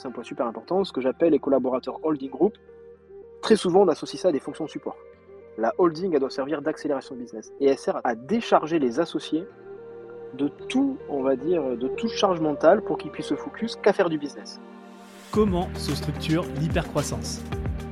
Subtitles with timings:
[0.00, 2.54] c'est un point super important, ce que j'appelle les collaborateurs holding group.
[3.42, 4.96] Très souvent, on associe ça à des fonctions de support.
[5.56, 7.50] La holding, elle doit servir d'accélération de business.
[7.58, 9.44] Et elle sert à décharger les associés
[10.34, 13.92] de tout, on va dire, de toute charge mentale pour qu'ils puissent se focus qu'à
[13.92, 14.60] faire du business.
[15.32, 17.42] Comment se structure l'hypercroissance?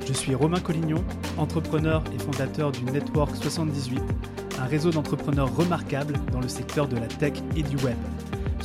[0.06, 1.02] Je suis Romain Collignon,
[1.38, 4.00] entrepreneur et fondateur du Network 78,
[4.60, 7.98] un réseau d'entrepreneurs remarquables dans le secteur de la tech et du web.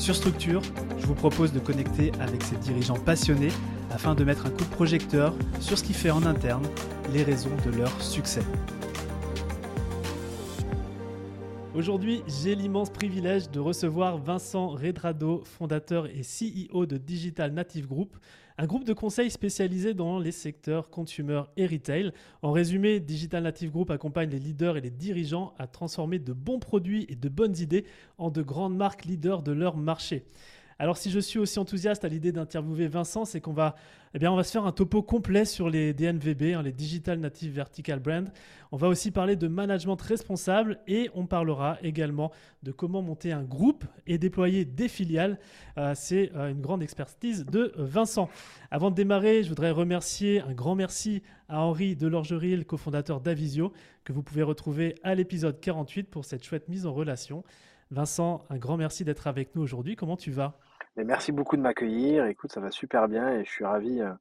[0.02, 0.64] Sur Structure,
[0.98, 3.52] je vous propose de connecter avec ces dirigeants passionnés
[3.92, 6.66] afin de mettre un coup de projecteur sur ce qui fait en interne
[7.14, 8.42] les raisons de leur succès.
[11.76, 18.18] Aujourd'hui, j'ai l'immense privilège de recevoir Vincent Redrado, fondateur et CEO de Digital Native Group,
[18.62, 22.12] un groupe de conseil spécialisé dans les secteurs consumer et retail.
[22.44, 26.60] En résumé, Digital Native Group accompagne les leaders et les dirigeants à transformer de bons
[26.60, 27.86] produits et de bonnes idées
[28.20, 30.26] en de grandes marques leaders de leur marché.
[30.81, 33.76] Alors si je suis aussi enthousiaste à l'idée d'interviewer Vincent, c'est qu'on va,
[34.16, 38.31] eh se faire un topo complet sur les DNVB, hein, les Digital Native Vertical Brand.
[38.72, 42.31] On va aussi parler de management responsable et on parlera également
[42.64, 45.38] de comment monter un groupe et déployer des filiales.
[45.78, 48.28] Euh, c'est euh, une grande expertise de Vincent.
[48.72, 53.72] Avant de démarrer, je voudrais remercier un grand merci à Henri Delorgeril, cofondateur d'Avisio,
[54.03, 57.44] que vous pouvez retrouver à l'épisode 48 pour cette chouette mise en relation.
[57.91, 59.95] Vincent, un grand merci d'être avec nous aujourd'hui.
[59.95, 60.58] Comment tu vas?
[60.97, 62.25] Merci beaucoup de m'accueillir.
[62.25, 64.14] Écoute, ça va super bien et je suis ravi, euh,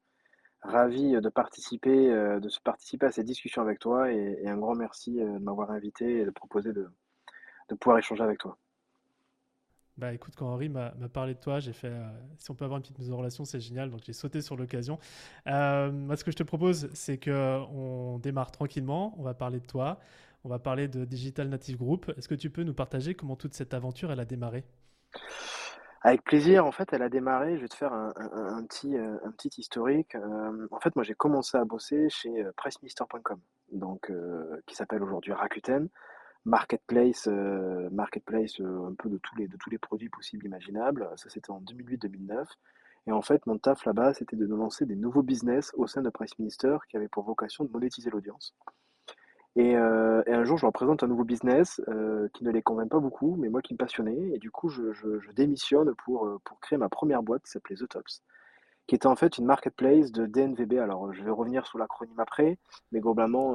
[0.63, 4.75] ravi de participer, euh, de se participer à cette discussion avec toi et, un grand
[4.75, 6.89] merci euh, de m'avoir invité et de proposer de,
[7.69, 8.57] de pouvoir échanger avec toi.
[9.97, 11.93] Bah écoute, quand Henri m'a parlé de toi, j'ai fait
[12.39, 13.91] si on peut avoir une petite mise en relation, c'est génial.
[13.91, 14.99] Donc j'ai sauté sur l'occasion.
[15.45, 19.15] moi, ce que je te propose, c'est qu'on démarre tranquillement.
[19.19, 20.01] On va parler de toi.
[20.43, 22.11] On va parler de Digital Native Group.
[22.17, 24.65] Est-ce que tu peux nous partager comment toute cette aventure a démarré?
[26.03, 28.63] Avec plaisir, en fait, elle a démarré, je vais te faire un euh,
[29.37, 30.17] petit historique,
[30.71, 32.53] en fait, moi, j'ai commencé à bosser chez, euh,
[33.73, 35.89] donc euh, qui s'appelle aujourd'hui Rakuten,
[36.47, 37.27] marketplace,
[37.93, 41.07] marketplace, un peu de tous les de produits possibles imaginables.
[41.17, 42.47] Ça, c'était en 2008-2009
[43.07, 46.09] et en fait, mon taf là-bas, c'était de lancer des nouveaux business au sein de
[46.09, 48.55] Pressminister qui avaient pour vocation de monétiser l'audience.
[49.57, 52.63] Et, euh, et, un jour, je leur présente un nouveau business euh, qui ne les
[52.63, 54.31] convainc pas beaucoup, mais moi qui me passionnait.
[54.35, 57.51] Et du coup, je, je, je démissionne pour, euh, pour créer ma première boîte qui
[57.51, 58.23] s'appelait The Tops,
[58.87, 60.75] qui était en fait une marketplace de DNVB.
[60.75, 62.59] Alors, je vais revenir sur l'acronyme après,
[62.93, 63.51] mais globalement,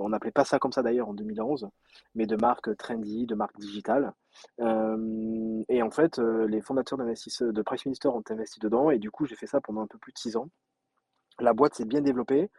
[0.00, 1.68] on n'appelait pas ça comme ça d'ailleurs en 2011,
[2.16, 4.12] mais de marque trendy, de marque digitale.
[4.58, 9.36] Et en fait, les fondateurs de Price Minister ont investi dedans, et du coup, j'ai
[9.36, 10.48] fait ça pendant un peu plus de six ans.
[11.40, 12.50] La boîte s'est bien développée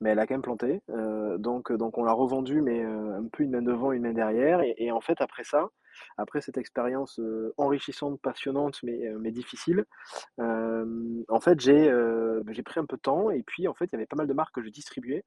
[0.00, 0.82] mais elle a quand même planté.
[0.90, 4.12] Euh, donc, donc on l'a revendu, mais euh, un peu une main devant, une main
[4.12, 4.60] derrière.
[4.62, 5.70] Et, en fait, après ça,
[6.16, 9.84] après cette expérience euh, enrichissante, passionnante, mais, mais difficile,
[10.38, 11.92] en fait, j'ai
[12.50, 13.30] j'ai pris un peu de temps.
[13.30, 15.24] Et puis, en fait, il y avait pas mal de marques que je distribuais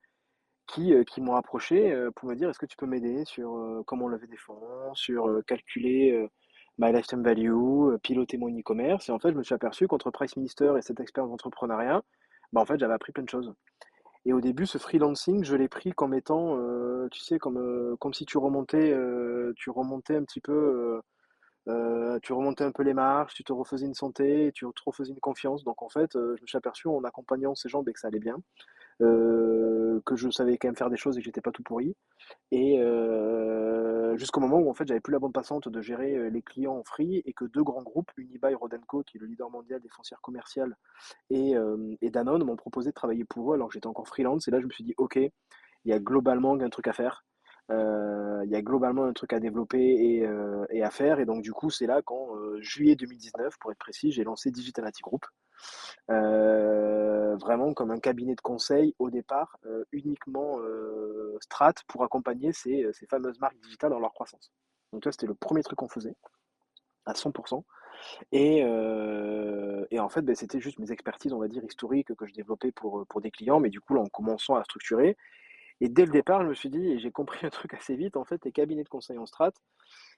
[0.68, 4.28] qui, qui m'ont approché pour me dire est-ce que tu peux m'aider sur comment lever
[4.28, 6.28] des fonds, sur calculer
[6.80, 9.10] my lifetime value, piloter mon e-commerce.
[9.10, 12.04] Et en fait, je me suis aperçu qu'entre Price Minister et cette expérience d'entrepreneuriat,
[12.54, 13.54] bah, en fait, j'avais appris plein de choses.
[14.26, 17.96] Et au début, ce freelancing, je l'ai pris comme étant, euh, tu sais, comme, euh,
[17.98, 21.02] comme si tu remontais, euh, tu remontais un petit peu,
[22.22, 25.20] tu remontais un peu les marches, tu te refaisais une santé, tu te refaisais une
[25.20, 25.64] confiance.
[25.64, 28.20] Donc en fait, je me suis aperçu en accompagnant ces gens dès que ça allait
[28.20, 28.38] bien,
[30.06, 31.96] que je savais quand même faire des choses et que j'étais pas tout pourri.
[32.52, 32.80] Et
[34.16, 36.84] jusqu'au moment où en fait j'avais plus la bande passante de gérer les clients en
[36.84, 40.22] free et que deux grands groupes, Unibail Rodenco, qui est le leader mondial des foncières
[40.22, 40.76] commerciales,
[41.30, 41.54] et,
[42.02, 44.48] et Danone m'ont proposé de travailler pour eux alors que j'étais encore freelance.
[44.48, 45.32] Et là je me suis dit ok, il
[45.86, 47.26] y a globalement un truc à faire.
[47.70, 50.30] Il y a globalement un truc à développer et,
[50.70, 51.20] et à faire.
[51.20, 52.28] Et donc, du coup, c'est là qu'en
[52.60, 55.26] juillet 2019, pour être précis, j'ai lancé Digital Group,
[56.12, 62.52] euh, vraiment comme un cabinet de conseil au départ, euh, uniquement euh, strat pour accompagner
[62.54, 64.52] ces, fameuses marques digitales dans leur croissance.
[64.92, 66.16] Donc, ça, c'était le premier truc qu'on faisait
[67.06, 67.64] à 100%.
[68.32, 68.60] Et,
[69.92, 72.72] et en fait, ben, c'était juste mes expertises, on va dire, historiques que je développais
[72.72, 73.60] pour, pour des clients.
[73.60, 75.16] Mais du coup, là, en commençant à structurer,
[75.82, 78.18] et dès le départ, je me suis dit, et j'ai compris un truc assez vite,
[78.18, 79.52] en fait, les cabinets de conseil en strat,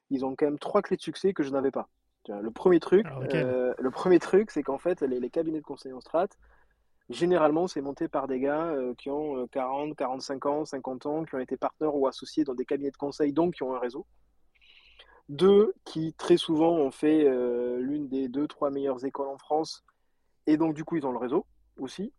[0.09, 1.89] ils ont quand même trois clés de succès que je n'avais pas.
[2.27, 6.01] Le premier truc, euh, le premier truc, c'est qu'en fait, les, cabinets de conseil en
[6.01, 6.27] strat,
[7.09, 11.23] généralement, c'est monté par des gars euh, qui ont 40, euh, 45 ans, 50 ans,
[11.23, 13.79] qui ont été partenaires ou associés dans des cabinets de conseil, donc qui ont un
[13.79, 14.05] réseau.
[15.29, 17.27] Deux, qui très souvent ont fait
[17.79, 19.83] l'une des deux, trois meilleures écoles en France,
[20.45, 21.45] et donc du coup, ils ont le réseau
[21.77, 22.13] aussi.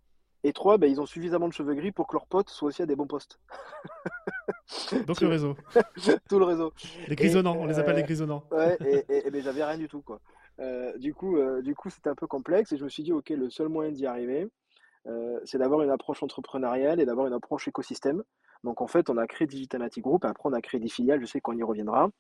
[0.45, 2.83] Et trois, ben, ils ont suffisamment de cheveux gris pour que leurs potes soient aussi
[2.83, 3.41] à des bons postes.
[5.07, 5.57] Donc le réseau.
[6.29, 6.73] tout le réseau.
[7.09, 8.45] Les grisonnants, on les appelle les grisonnants.
[8.51, 8.77] ouais,
[9.09, 10.21] et, et, ben, j'avais rien du tout, quoi.
[10.99, 13.51] du coup, du coup, c'était un peu complexe et je me suis dit, OK, le
[13.51, 14.49] seul moyen d'y arriver,
[15.45, 18.23] c'est d'avoir une approche entrepreneuriale et d'avoir une approche écosystème.
[18.65, 20.89] Donc en fait, on a créé Digital Native Group, et après on a créé des
[20.89, 22.11] filiales, je sais qu'on y reviendra,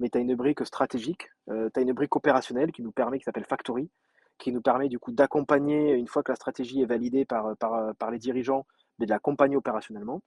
[0.00, 3.24] mais tu as une brique stratégique, tu as une brique opérationnelle qui nous permet, qui
[3.24, 3.90] s'appelle Factory,
[4.38, 7.94] qui nous permet du coup d'accompagner, une fois que la stratégie est validée par, par,
[7.96, 8.66] par les dirigeants,
[8.98, 10.22] mais de l'accompagner opérationnellement.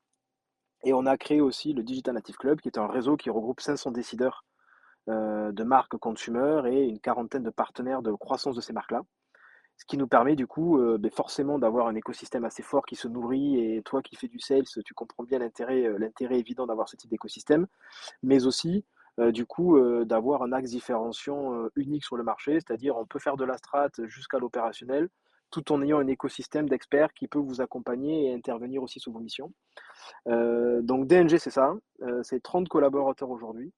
[0.84, 3.62] Et on a créé aussi le Digital Native Club, qui est un réseau qui regroupe
[3.62, 4.46] 500 décideurs
[5.10, 9.04] euh, de marques consumer et une quarantaine de partenaires de croissance de ces marques-là.
[9.78, 12.96] Ce qui nous permet du coup euh, ben, forcément d'avoir un écosystème assez fort qui
[12.96, 16.68] se nourrit et toi qui fais du sales, tu comprends bien l'intérêt, euh, l'intérêt évident
[16.68, 17.68] d'avoir ce type d'écosystème,
[18.22, 18.84] mais aussi
[19.18, 23.46] du coup d'avoir un axe différenciant unique sur le marché, c'est-à-dire on peut faire de
[23.46, 25.10] la strat jusqu'à l'opérationnel
[25.50, 29.20] tout en ayant un écosystème d'experts qui peut vous accompagner et intervenir aussi sur vos
[29.20, 29.54] missions.
[30.26, 31.74] donc DNG c'est ça,
[32.24, 33.72] c'est 30 collaborateurs aujourd'hui.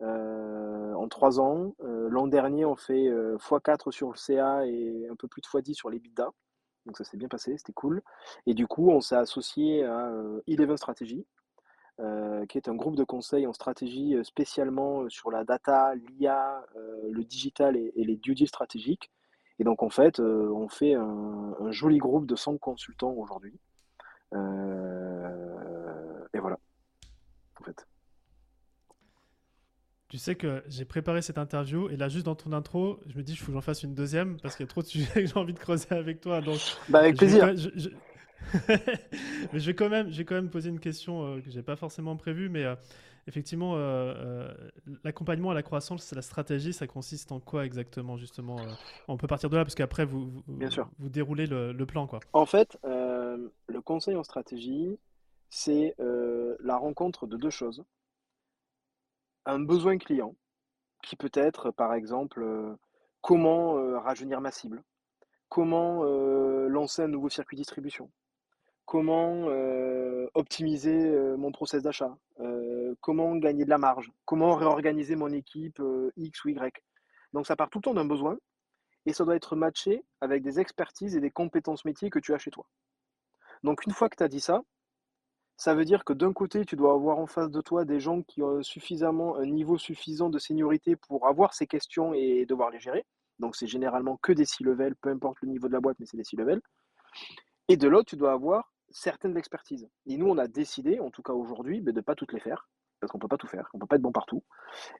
[0.00, 1.74] en trois ans.
[1.80, 3.08] L'an dernier, on fait
[3.38, 6.30] x4 sur le CA et un peu plus de x10 sur les BIDA.
[6.86, 8.02] Donc ça s'est bien passé, c'était cool.
[8.46, 10.12] Et du coup, on s'est associé à
[10.46, 11.26] Eleven Strategy,
[12.00, 15.94] euh, qui est un groupe de conseil en stratégie euh, spécialement euh, sur la data,
[15.94, 16.66] l'IA,
[17.08, 19.12] le digital et, les due deals stratégiques.
[19.60, 23.60] Et donc en fait, on fait un, joli groupe de 100 consultants aujourd'hui.
[24.32, 24.36] et
[26.40, 26.58] voilà,
[27.60, 27.86] en fait.
[30.08, 33.22] Tu sais que j'ai préparé cette interview et là, juste dans ton intro, je me
[33.22, 35.12] dis, il faut que j'en fasse une deuxième parce qu'il y a trop de sujets
[35.12, 36.40] que j'ai envie de creuser avec toi.
[36.40, 36.58] Donc,
[36.88, 37.54] bah avec plaisir.
[38.68, 41.76] mais je vais quand même, j'ai quand même posé une question euh, que j'ai pas
[41.76, 42.74] forcément prévue, mais euh,
[43.26, 44.52] effectivement, euh,
[45.02, 48.56] l'accompagnement à la croissance, c'est la stratégie, ça consiste en quoi exactement justement
[49.08, 50.88] On peut partir de là parce qu'après vous, vous, Bien sûr.
[50.98, 52.20] vous déroulez le, plan, quoi.
[52.32, 54.98] En fait, le conseil en stratégie,
[55.48, 57.84] c'est la rencontre de deux choses
[59.46, 60.34] un besoin client,
[61.02, 62.46] qui peut être par exemple
[63.20, 64.82] comment rajeunir ma cible,
[65.48, 66.02] comment
[66.68, 68.10] lancer un nouveau circuit distribution,
[68.86, 69.46] comment
[70.34, 72.16] optimiser mon process d'achat,
[73.00, 75.82] comment gagner de la marge, comment réorganiser mon équipe
[76.16, 76.82] X ou Y.
[77.32, 78.36] Donc ça part tout le temps d'un besoin
[79.06, 82.38] et ça doit être matché avec des expertises et des compétences métiers que tu as
[82.38, 82.66] chez toi.
[83.62, 84.62] Donc une fois que tu as dit ça,
[85.56, 88.22] ça veut dire que d'un côté, tu dois avoir en face de toi des gens
[88.22, 92.80] qui ont suffisamment un niveau suffisant de seniorité pour avoir ces questions et devoir les
[92.80, 93.04] gérer.
[93.38, 96.16] Donc c'est généralement que des C-level, peu importe le niveau de la boîte, mais c'est
[96.16, 96.60] des C-level.
[97.68, 99.88] Et de l'autre, tu dois avoir certaines expertises.
[100.06, 102.68] Et nous, on a décidé, en tout cas aujourd'hui, de ne pas toutes les faire,
[103.00, 104.42] parce qu'on ne peut pas tout faire, on ne peut pas être bon partout.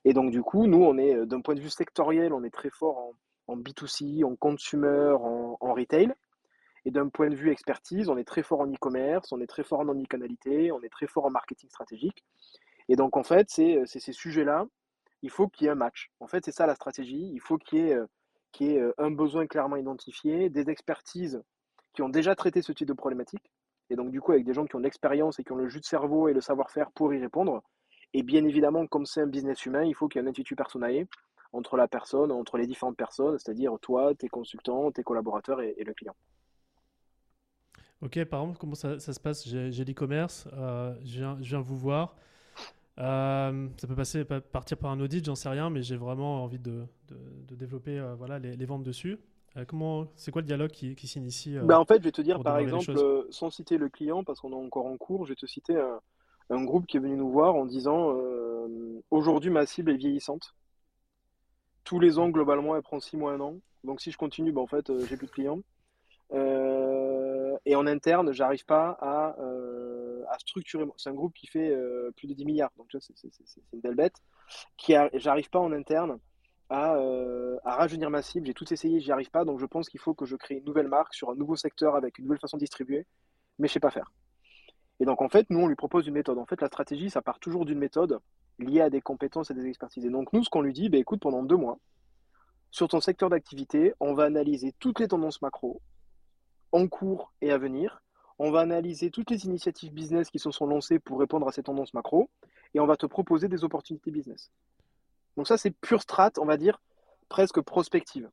[0.04, 2.70] Et donc, du coup, nous, on est, d'un point de vue sectoriel, on est très
[2.70, 3.14] fort
[3.46, 6.12] en, B2C, en consumer, en, retail.
[6.84, 9.62] Et d'un point de vue expertise, on est très fort en e-commerce, on est très
[9.62, 12.24] fort en omnicanalité, on est très fort en marketing stratégique.
[12.88, 14.66] Et donc, en fait, c'est ces sujets-là,
[15.22, 16.10] il faut qu'il y ait un match.
[16.18, 17.30] En fait, c'est ça la stratégie.
[17.32, 17.98] Il faut qu'il y ait,
[18.50, 21.40] qu'il y ait un besoin clairement identifié, des expertises
[21.94, 23.50] qui ont déjà traité ce type de problématique,
[23.90, 25.80] et donc du coup avec des gens qui ont l'expérience et qui ont le jus
[25.80, 27.62] de cerveau et le savoir-faire pour y répondre.
[28.12, 30.56] Et bien évidemment, comme c'est un business humain, il faut qu'il y ait un attitude
[30.56, 31.06] personnelle
[31.54, 35.94] entre la personne, entre les différentes personnes, c'est-à-dire toi, tes consultants, tes collaborateurs et, le
[35.94, 36.14] client.
[38.02, 39.48] Ok, par exemple, comment ça, se passe?
[39.48, 42.16] J'ai l'e-commerce, euh, je, viens, vous voir.
[42.98, 46.58] Euh, ça peut passer, partir par un audit, j'en sais rien, mais j'ai vraiment envie
[46.58, 46.86] de,
[47.50, 49.18] développer euh, voilà, les, ventes dessus.
[49.56, 52.42] Euh, comment, c'est quoi le dialogue qui, s'initie bah En fait, je vais te dire,
[52.42, 55.36] par exemple, euh, sans citer le client, parce qu'on est encore en cours, je vais
[55.36, 55.76] te citer
[56.50, 58.16] un, groupe qui est venu nous voir en disant
[59.10, 60.54] Aujourd'hui, ma cible est vieillissante.
[61.84, 63.56] Tous les ans, globalement, elle prend 6 mois, un an.
[63.84, 65.60] Donc, si je continue, bah, en fait, j'ai plus de clients.
[66.32, 69.36] et en interne, j'arrive pas à,
[70.28, 70.84] à structurer.
[70.96, 71.76] C'est un groupe qui fait
[72.16, 72.72] plus de 10 milliards.
[72.76, 73.14] Donc, c'est
[73.72, 74.16] une belle bête.
[74.76, 76.18] Qui j'arrive pas en interne
[76.72, 78.46] euh, à, rajeunir ma cible.
[78.46, 79.44] J'ai tout essayé, j'y arrive pas.
[79.44, 81.96] Donc je pense qu'il faut que je crée une nouvelle marque sur un nouveau secteur
[81.96, 83.06] avec une nouvelle façon de distribuer,
[83.58, 84.12] mais je sais pas faire.
[85.00, 86.38] Et donc en fait, nous, on lui propose une méthode.
[86.38, 88.18] En fait, la stratégie, ça part toujours d'une méthode
[88.58, 90.04] liée à des compétences et des expertises.
[90.04, 91.78] Et donc nous, ce qu'on lui dit, bah, écoute, pendant deux mois,
[92.70, 95.80] sur ton secteur d'activité, on va analyser toutes les tendances macro
[96.72, 98.02] en cours et à venir.
[98.38, 101.62] On va analyser toutes les initiatives business qui se sont lancées pour répondre à ces
[101.62, 102.28] tendances macro
[102.74, 104.50] et on va te proposer des opportunités business.
[105.36, 106.80] Donc ça, c'est pure strat, on va dire,
[107.28, 108.30] presque prospective.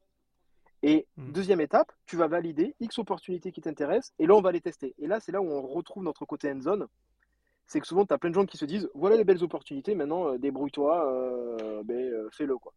[0.84, 1.32] Et hmm.
[1.32, 4.96] deuxième étape, tu vas valider X opportunités qui t'intéressent, et là, on va les tester.
[4.98, 6.88] Et là, c'est là où on retrouve notre côté end-zone.
[7.68, 9.96] C'est que souvent, tu as plein de gens qui se disent, voilà les belles opportunités,
[9.96, 12.58] maintenant, euh, débrouille-toi, euh, ben, euh, fais-le.
[12.58, 12.74] quoi.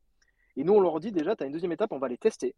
[0.56, 2.54] Et nous, on leur dit déjà, tu as une deuxième étape, on va les tester.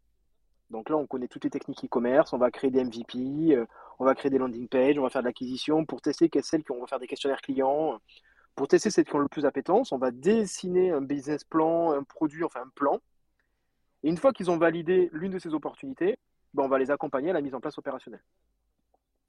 [0.69, 3.57] Donc là, on connaît toutes les techniques e-commerce, on va créer des MVP,
[3.99, 6.61] on va créer des landing pages, on va faire de l'acquisition pour tester quelles celles
[6.61, 7.99] qui vont faire des questionnaires clients,
[8.57, 12.01] pour tester celles qui ont le plus d'appétence, on va dessiner un business plan, un
[12.01, 12.99] produit, enfin un plan.
[14.01, 16.17] Et une fois qu'ils ont validé l'une de ces opportunités,
[16.55, 18.23] ben, on va les accompagner à la mise en place opérationnelle,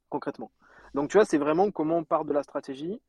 [0.09, 0.51] concrètement.
[0.95, 2.99] Donc, tu vois, c'est vraiment comment on part de la stratégie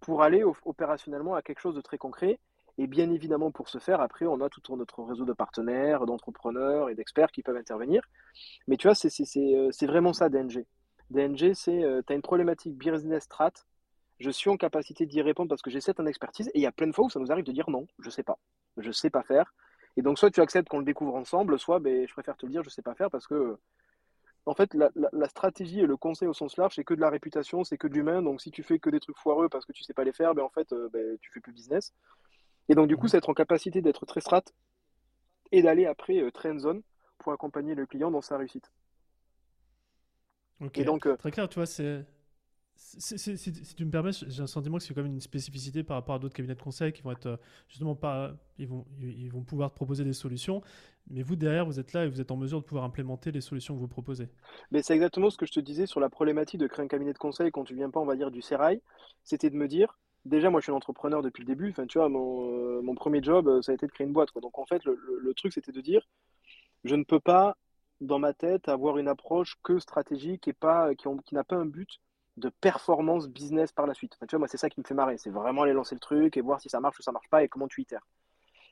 [0.00, 2.40] pour aller opérationnellement à quelque chose de très concret.
[2.76, 6.90] Et bien évidemment, pour ce faire, après, on a tout notre réseau de partenaires, d'entrepreneurs
[6.90, 8.02] et d'experts qui peuvent intervenir.
[8.66, 10.66] Mais tu vois, c'est euh, vraiment ça, DNG.
[11.10, 13.52] DNG, c'est euh, tu as une problématique business strat.
[14.18, 16.48] Je suis en capacité d'y répondre parce que j'ai cette expertise.
[16.48, 18.10] Et il y a plein de fois où ça nous arrive de dire non, je
[18.10, 18.38] sais pas.
[18.76, 19.54] Je sais pas faire.
[19.96, 22.52] Et donc, soit tu acceptes qu'on le découvre ensemble, soit ben, je préfère te le
[22.52, 23.58] dire, je sais pas faire parce que
[24.46, 27.64] en fait, la, stratégie et le conseil au sens large, c'est que de la réputation,
[27.64, 28.22] c'est que de l'humain.
[28.22, 30.34] Donc, si tu fais que des trucs foireux parce que tu sais pas les faire,
[30.34, 31.92] ben, en fait, euh, ben, tu fais plus business.
[32.68, 33.08] Et donc, du coup, mmh.
[33.08, 34.44] c'est être en capacité d'être très strat
[35.52, 36.82] et d'aller après euh, zone
[37.18, 38.70] pour accompagner le client dans sa réussite.
[40.60, 42.06] Ok, et donc, euh, très clair, tu vois, c'est
[42.80, 46.14] si tu me permets, j'ai un sentiment que c'est quand même une spécificité par rapport
[46.14, 47.36] à d'autres cabinets de conseil qui vont être euh,
[47.68, 50.62] justement pas, ils vont, ils vont pouvoir te proposer des solutions,
[51.10, 53.40] mais vous derrière, vous êtes là et vous êtes en mesure de pouvoir implémenter les
[53.40, 54.28] solutions que vous proposez.
[54.70, 57.12] Mais c'est exactement ce que je te disais sur la problématique de créer un cabinet
[57.12, 58.80] de conseil quand tu viens pas, on va dire, du sérail.
[59.24, 61.70] C'était de me dire, déjà, moi, je suis un entrepreneur depuis le début.
[61.70, 64.12] Enfin, tu vois, mon, euh, mon premier job, euh, ça a été de créer une
[64.12, 64.30] boîte.
[64.40, 66.06] Donc, en fait, le, le truc, c'était de dire,
[66.84, 67.56] je ne peux pas,
[68.00, 72.00] dans ma tête, avoir une approche que stratégique et pas, qui n'a pas un but
[72.38, 74.16] de performance business par la suite.
[74.20, 75.18] tu vois, moi, c'est ça qui me fait marrer.
[75.18, 77.42] C'est vraiment aller lancer le truc et voir si ça marche ou ça marche pas
[77.42, 78.06] et comment tu itères.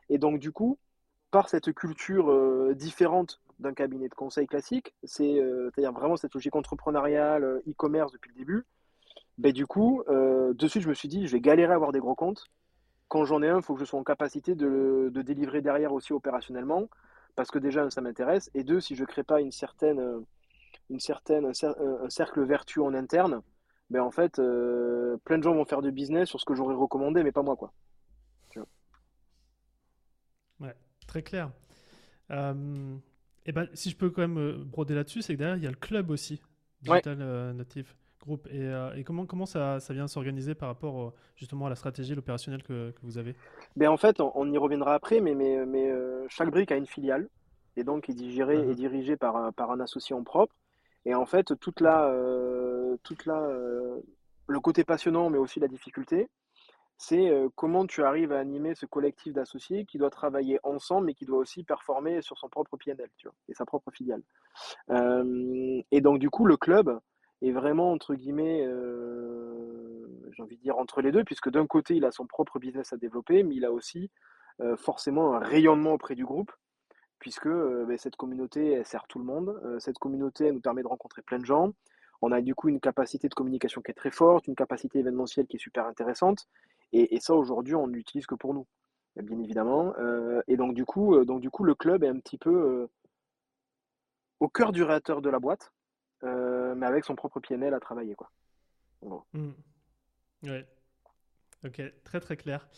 [0.08, 0.78] Et donc, du coup,
[1.30, 6.35] par cette culture euh, différente d'un cabinet de conseil classique, euh, à dire vraiment cette
[6.35, 8.64] logique entrepreneuriale, euh, e-commerce depuis le début,
[9.38, 11.99] ben, du coup, de suite, je me suis dit, je vais galérer à avoir des
[11.99, 12.46] gros comptes.
[13.08, 15.92] Quand j'en ai un, il faut que je sois en capacité de, de, délivrer derrière
[15.92, 16.88] aussi opérationnellement,
[17.35, 18.50] parce que déjà, ça m'intéresse.
[18.54, 20.25] Et deux, si je ne crée pas une certaine,
[20.88, 23.42] une certaine, un cercle vertueux en interne,
[23.90, 26.75] ben en fait, euh, plein de gens vont faire du business sur ce que j'aurais
[26.75, 27.73] recommandé, mais pas moi, quoi.
[30.59, 30.75] Ouais,
[31.07, 31.50] très clair.
[32.31, 32.97] Euh,
[33.45, 35.66] et ben, si je peux quand même euh, broder là-dessus, c'est que derrière, il y
[35.66, 36.40] a le club aussi,
[36.81, 37.19] Digital
[37.52, 38.49] Native Group.
[38.50, 42.62] Et, et, comment, comment ça, ça vient s'organiser par rapport justement à la stratégie, l'opérationnel
[42.62, 43.37] que, que, vous avez?
[43.76, 45.93] Ben, En fait, on, y reviendra après, mais, mais, mais
[46.28, 47.28] chaque brique a une filiale,
[47.76, 48.71] et donc est dirigé, uh-huh.
[48.71, 50.55] est dirigé par, par un associé en propre.
[51.07, 54.01] Et en fait, toute la, euh, toute la, euh,
[54.49, 56.29] le côté passionnant, mais aussi la difficulté,
[56.99, 61.15] c'est euh, comment tu arrives à animer ce collectif d'associés qui doit travailler ensemble, mais
[61.15, 64.23] qui doit aussi performer sur son propre PNL tu vois, et sa propre filiale.
[64.91, 66.99] et donc, du coup, le club
[67.41, 68.67] est vraiment, entre guillemets,
[70.33, 72.93] j'ai envie de dire, entre les deux, puisque d'un côté, il a son propre business
[72.93, 74.11] à développer, mais il a aussi
[74.77, 76.51] forcément un rayonnement auprès du groupe
[77.26, 79.61] puisque ben, cette communauté, elle sert tout le monde.
[79.80, 81.73] cette communauté, elle nous permet de rencontrer plein de gens.
[82.23, 85.49] On a du coup une capacité de communication qui est très forte, une capacité événementielle
[85.49, 86.47] qui est super intéressante.
[86.92, 88.64] Et, ça, aujourd'hui, on n'utilise que pour nous,
[89.16, 89.92] bien évidemment.
[90.47, 92.88] et donc du, coup, donc, du coup, le club est un petit peu
[94.38, 95.73] au cœur du réacteur de la boîte,
[96.23, 98.14] mais avec son propre PNL à travailler.
[98.14, 98.30] Quoi.
[99.33, 99.50] Mmh.
[100.45, 100.64] Ouais.
[101.64, 102.68] Ok, très très clair.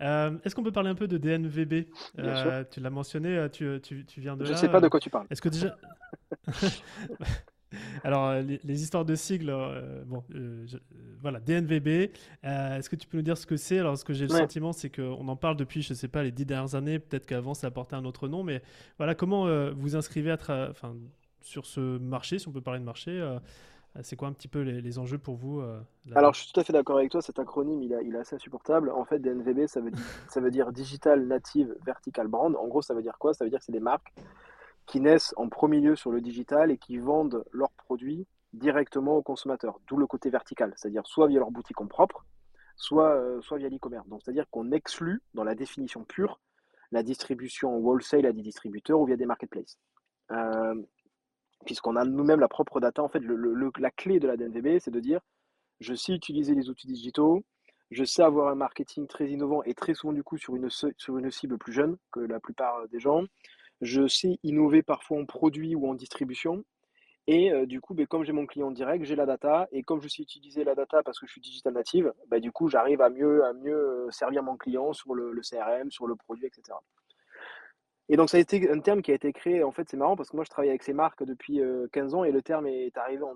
[0.00, 1.86] Euh, est-ce qu'on peut parler un peu de DNVB
[2.18, 4.88] euh, Tu l'as mentionné, euh, tu, tu, tu, viens de Je ne sais pas de
[4.88, 5.26] quoi tu parles.
[5.30, 5.76] Est-ce que déjà...
[8.02, 9.54] Alors, les, histoires de sigles,
[10.06, 10.24] bon,
[11.20, 12.10] voilà, DNVB.
[12.42, 13.78] Est-ce que tu peux nous dire ce que c'est?
[13.78, 16.22] Alors, ce que j'ai le sentiment, c'est qu'on en parle depuis, je ne sais pas,
[16.22, 16.98] les dix dernières années.
[16.98, 18.42] Peut-être qu'avant, ça portait un autre nom.
[18.42, 18.62] Mais
[18.96, 20.38] voilà, comment vous inscrivez à
[21.42, 23.20] sur ce marché, si on peut parler de marché
[24.02, 25.80] c'est quoi un petit peu les, enjeux pour vous euh,
[26.14, 27.20] Alors, je suis tout à fait d'accord avec toi.
[27.20, 28.90] Cet acronyme, il, il est assez insupportable.
[28.90, 29.80] En fait, DNVB, ça
[30.40, 32.54] veut, dire, Digital Native Vertical Brand.
[32.56, 33.34] En gros, ça veut dire quoi?
[33.34, 34.12] Ça veut dire que c'est des marques
[34.86, 39.22] qui naissent en premier lieu sur le digital et qui vendent leurs produits directement aux
[39.22, 39.80] consommateurs.
[39.86, 42.24] D'où le côté vertical, c'est-à-dire soit via leur boutique en propre,
[42.76, 44.08] soit, euh, via l'e-commerce.
[44.08, 46.40] Donc, c'est-à-dire qu'on exclut, dans la définition pure,
[46.90, 49.78] la distribution en wholesale à des distributeurs ou via des marketplaces
[51.64, 53.02] puisqu'on a nous-mêmes la propre data.
[53.02, 53.22] En fait,
[53.78, 55.20] la clé de la DNVB, c'est de dire,
[55.80, 57.44] je sais utiliser les outils digitaux,
[57.90, 60.68] je sais avoir un marketing très innovant et très souvent du coup sur une,
[61.30, 63.22] cible plus jeune que la plupart des gens.
[63.80, 66.64] Je sais innover parfois en produit ou en distribution.
[67.28, 69.68] Et euh, du coup, ben, comme j'ai mon client direct, j'ai la data.
[69.70, 72.50] Et comme je sais utiliser la data parce que je suis digital native, ben, du
[72.52, 76.16] coup, j'arrive à mieux, à mieux euh, servir mon client sur le CRM, sur le
[76.16, 76.74] produit, etc.
[78.08, 79.62] Et donc, ça a été un terme qui a été créé.
[79.62, 81.60] En fait, c'est marrant parce que moi, je travaille avec ces marques depuis
[81.92, 83.34] 15 ans et le terme est arrivé en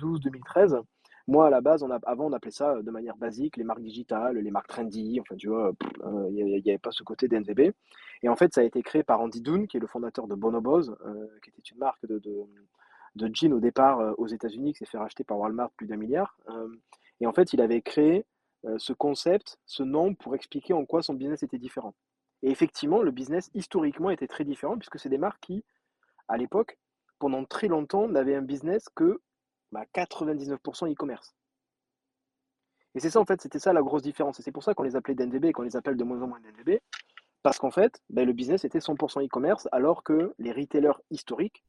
[0.00, 0.80] 2012-2013.
[1.26, 4.50] Moi, à la base, avant, on appelait ça de manière basique les marques digitales, les
[4.50, 5.18] marques trendy.
[5.20, 5.72] Enfin, tu vois,
[6.30, 7.72] il n'y avait pas ce côté d'NVB.
[8.22, 10.34] Et en fait, ça a été créé par Andy Doon, qui est le fondateur de
[10.34, 10.94] Bonobos,
[11.42, 15.38] qui était une marque de jeans au départ aux États-Unis, qui s'est fait racheter par
[15.38, 16.38] Walmart plus d'un milliard.
[17.20, 18.24] et en fait, il avait créé
[18.78, 21.94] ce concept, ce nom, pour expliquer en quoi son business était différent.
[22.44, 25.64] Et effectivement, le business historiquement était très différent puisque c'est des marques qui,
[26.28, 26.78] à l'époque,
[27.18, 29.22] pendant très longtemps, n'avaient un business que
[29.72, 31.34] bah, 99% e-commerce.
[32.94, 34.38] Et c'est ça, en fait, c'était ça la grosse différence.
[34.40, 36.26] Et c'est pour ça qu'on les appelait DNVB et qu'on les appelle de moins en
[36.26, 36.80] moins DNVB.
[37.42, 41.64] Parce qu'en fait, ben, le business était 100% e-commerce, alors que les retailers historiques,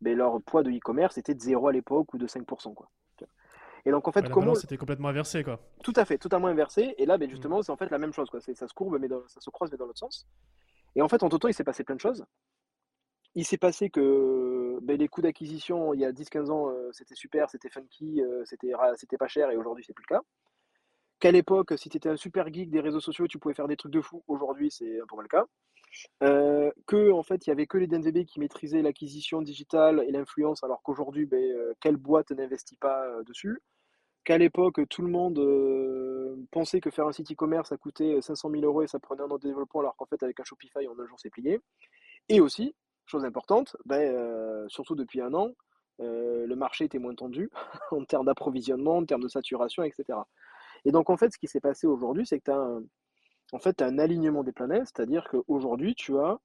[0.00, 2.72] ben, leur poids de e-commerce était de 0 à l'époque ou de 5%.
[2.72, 2.88] Quoi.
[3.86, 4.54] Et donc, en fait, comment.
[4.54, 5.60] C'était complètement inversé, quoi.
[5.82, 6.94] Tout à fait, totalement inversé.
[6.98, 8.30] Et là, ben, justement, c'est en fait la même chose.
[8.30, 8.40] Quoi.
[8.40, 10.26] Ça se courbe, mais ça se croise, mais dans l'autre sens.
[10.96, 12.24] Et en fait, en tout il s'est passé plein de choses.
[13.34, 17.16] Il s'est passé que ben, les coûts d'acquisition, il y a 10-15 ans, euh, c'était
[17.16, 20.22] super, c'était funky, euh, c'était, c'était pas cher, et aujourd'hui, c'est plus le cas.
[21.18, 23.76] Qu'à l'époque, si tu étais un super geek des réseaux sociaux, tu pouvais faire des
[23.76, 24.22] trucs de fou.
[24.28, 25.46] Aujourd'hui, c'est un peu moins le cas.
[26.22, 30.12] Euh, que en fait, il y avait que les DNVB qui maîtrisaient l'acquisition digitale et
[30.12, 33.60] l'influence, alors qu'aujourd'hui, ben, quelle boîte n'investit pas dessus?
[34.24, 38.50] Qu'à l'époque, tout le monde euh, pensait que faire un site e-commerce, ça coûtait 500
[38.50, 40.88] 000 euros et ça prenait un an de développement, alors qu'en fait, avec un Shopify,
[40.88, 41.60] en un jour, c'est plié.
[42.30, 42.74] Et aussi,
[43.04, 45.50] chose importante, ben, euh, surtout depuis un an,
[46.00, 47.50] euh, le marché était moins tendu
[47.90, 50.18] en termes d'approvisionnement, en termes de saturation, etc.
[50.86, 52.82] Et donc, en fait, ce qui s'est passé aujourd'hui, c'est que tu as un,
[53.54, 56.38] en fait, un alignement des planètes, c'est-à-dire qu'aujourd'hui, tu as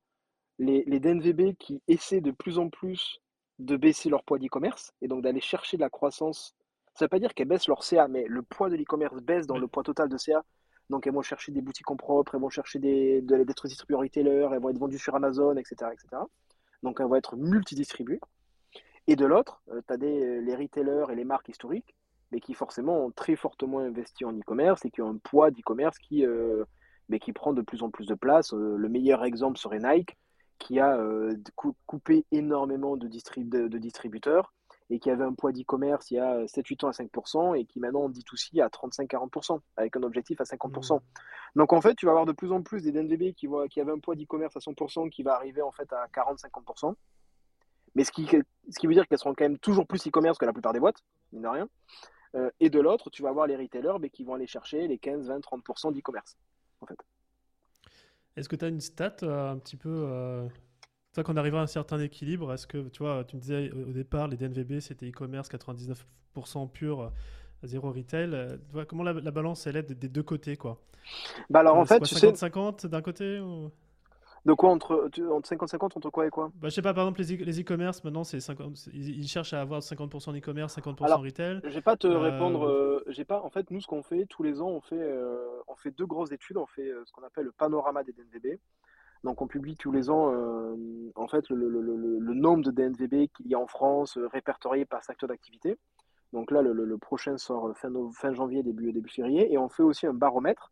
[0.59, 3.19] les, les DNVB qui essaient de plus en plus
[3.59, 6.55] de baisser leur poids d'e-commerce et donc d'aller chercher de la croissance
[6.99, 9.47] ça ne veut pas dire qu'elles baissent leur CA, mais le poids de l'e-commerce baisse
[9.47, 10.43] dans le poids total de CA.
[10.89, 14.49] Donc elles vont chercher des boutiques en propre, elles vont chercher des, d'être distribuées retailer,
[14.51, 15.91] elles vont être vendues sur Amazon, etc.
[15.93, 16.23] etc.
[16.83, 18.19] Donc elles vont être multidistribuées.
[19.07, 21.95] Et de l'autre, euh, tu as des, les retailers et les marques historiques,
[22.31, 25.97] mais qui forcément ont très fortement investi en e-commerce et qui ont un poids d'e-commerce
[25.99, 26.65] qui, euh,
[27.09, 28.53] mais qui prend de plus en plus de place.
[28.53, 30.17] Euh, le meilleur exemple serait Nike,
[30.59, 30.99] qui a
[31.85, 34.53] coupé énormément de, de distributeurs
[34.89, 37.79] et qui avait un poids d'e-commerce il y a 7-8 ans à 5% et qui
[37.79, 40.95] maintenant dit aussi à 35-40% avec un objectif à 50%.
[40.95, 40.99] Mmh.
[41.55, 43.81] Donc en fait, tu vas avoir de plus en plus des DNVB qui, voient, qui
[43.81, 46.95] avaient un poids d'e-commerce à 100% qui va arriver en fait à 40-50%.
[47.95, 50.45] Mais ce qui, ce qui veut dire qu'elles seront quand même toujours plus e-commerce que
[50.45, 51.69] la plupart des boîtes, mine de rien.
[52.35, 54.99] Euh, et de l'autre, tu vas avoir les retailers mais qui vont aller chercher les
[54.99, 56.37] 15, 20, 30% d'e-commerce.
[56.81, 56.97] En fait.
[58.35, 60.47] Est-ce que tu as une stat euh, un petit peu euh,
[61.13, 63.71] toi, quand on arrive à un certain équilibre, est-ce que, tu vois, tu me disais
[63.71, 67.11] au départ, les DNVB, c'était e-commerce 99% pur,
[67.63, 68.29] zéro retail.
[68.33, 70.79] Euh, tu vois, comment la, balance, elle est des deux côtés, quoi?
[71.49, 73.71] Bah alors, en fait, tu 50 50 d'un côté ou...
[74.45, 76.51] De quoi entre, entre 50-50 entre quoi et quoi?
[76.55, 79.81] Bah, Je sais pas, par exemple, les e-commerce, maintenant, c'est 50, ils, cherchent à avoir
[79.81, 81.59] 50% d'e-commerce, 50% retail.
[81.63, 82.65] Je vais pas te euh, répondre.
[82.65, 85.13] Euh, j'ai pas, en fait, nous, ce qu'on fait, tous les ans, on fait,
[85.67, 86.57] on fait deux grosses études.
[86.57, 88.59] On fait ce qu'on appelle le panorama des DNVB.
[89.23, 90.75] Donc on publie tous les ans euh,
[91.15, 95.27] en fait le, nombre de DNVB qu'il y a en France euh, répertorié par secteur
[95.27, 95.77] d'activité.
[96.31, 99.51] Donc là, le, prochain sort fin, fin, janvier, début, début février.
[99.51, 100.71] Et on fait aussi un baromètre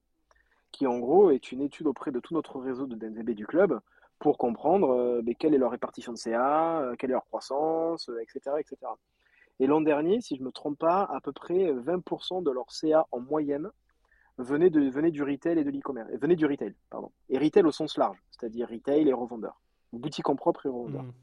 [0.71, 3.79] qui en gros est une étude auprès de tout notre réseau de DNVB du club
[4.19, 8.77] pour comprendre euh, quelle est leur répartition de CA, quelle est leur croissance, etc., etc.
[9.59, 12.71] Et l'an dernier, si je ne me trompe pas, à peu près 20% de leur
[12.71, 13.71] CA en moyenne
[14.37, 16.09] venait, de, venait du retail et de l'e-commerce.
[16.13, 17.11] Venait du retail, pardon.
[17.29, 19.59] Et retail au sens large, c'est-à-dire retail et revendeurs.
[19.93, 21.03] Boutique en propre et revendeurs.
[21.03, 21.13] Mmh.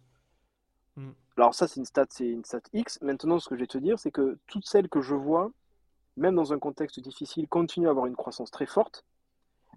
[0.97, 1.13] Mmh.
[1.37, 3.01] Alors ça, c'est une stat, c'est une stat X.
[3.03, 5.51] Maintenant, ce que je vais te dire, c'est que toutes celles que je vois,
[6.17, 9.05] même dans un contexte difficile, continuent à avoir une croissance très forte.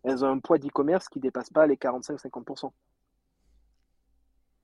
[0.04, 2.72] Elles ont un poids d'e-commerce qui ne dépasse pas les 45-50%.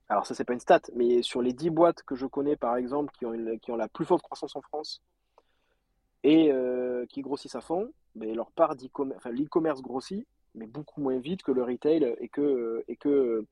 [0.09, 2.75] Alors ça, c'est pas une stat, mais sur les 10 boîtes que je connais, par
[2.75, 5.01] exemple, qui ont, la plus forte croissance en France
[6.23, 11.43] et euh, qui grossissent à fond, mais leur part l'e-commerce grossit, mais beaucoup moins vite
[11.43, 13.45] que le retail et que, et que,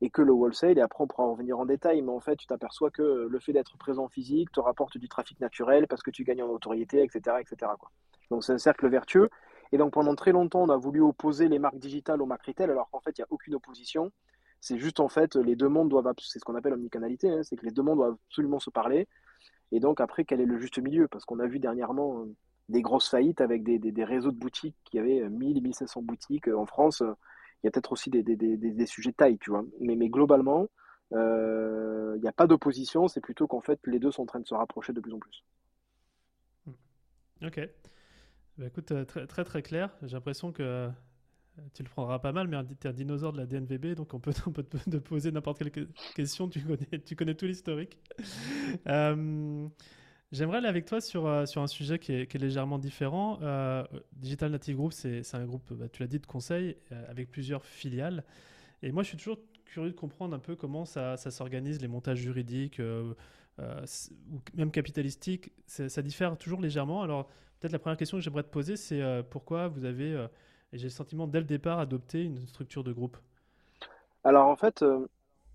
[0.00, 0.78] et que le wholesale.
[0.78, 3.38] Et après, on pourra en revenir en détail, mais en fait, tu t'aperçois que le
[3.38, 7.02] fait d'être présent physique te rapporte du trafic naturel parce que tu gagnes en notoriété,
[7.02, 7.36] etc.
[7.40, 7.72] etc.
[8.30, 9.30] Donc, c'est un cercle vertueux.
[9.72, 12.70] Et donc, pendant très longtemps, on a voulu opposer les marques digitales aux marques retail,
[12.70, 14.12] alors qu'en fait, il n'y a aucune opposition.
[14.60, 17.56] C'est juste, en fait, les deux mondes doivent, c'est ce qu'on appelle omnicanalité, hein, c'est
[17.56, 19.06] que les deux mondes doivent absolument se parler.
[19.72, 21.08] Et donc, après, quel est le juste milieu?
[21.08, 22.34] Parce qu'on a vu dernièrement euh,
[22.68, 26.48] des grosses faillites avec des, des, réseaux de boutiques qui avaient 1000, euh, 1500 boutiques
[26.48, 27.00] euh, en France.
[27.00, 29.64] Il y a peut-être aussi des, des, sujets de taille, tu vois.
[29.80, 30.68] Mais, mais globalement,
[31.12, 33.08] il n'y a pas d'opposition.
[33.08, 35.18] C'est plutôt qu'en fait, les deux sont en train de se rapprocher de plus en
[35.18, 35.44] plus.
[37.42, 37.60] Ok.
[38.58, 39.90] Bah, écoute, très, très, très clair.
[40.02, 40.90] J'ai l'impression que
[41.74, 44.20] tu le prendras pas mal, mais tu es un dinosaure de la DNVB, donc on
[44.20, 47.98] peut, on peut te poser n'importe quelle question, tu connais, tu connais tout l'historique.
[48.88, 49.68] Euh,
[50.32, 53.38] j'aimerais aller avec toi sur, euh, sur un sujet qui est, légèrement différent.
[53.42, 56.76] Euh, Digital Native Group, c'est un groupe, bah, tu l'as dit, de conseil
[57.08, 58.24] avec plusieurs filiales.
[58.82, 61.88] Et moi, je suis toujours curieux de comprendre un peu comment ça, ça s'organise, les
[61.88, 62.80] montages juridiques
[63.58, 65.52] ou même capitalistiques.
[65.66, 67.02] Ça diffère toujours légèrement.
[67.02, 67.26] Alors,
[67.60, 70.26] peut-être la première question que j'aimerais te poser, c'est pourquoi vous avez
[70.72, 73.16] et j'ai le sentiment dès le départ adopter une structure de groupe?
[74.24, 75.06] Alors en fait, euh,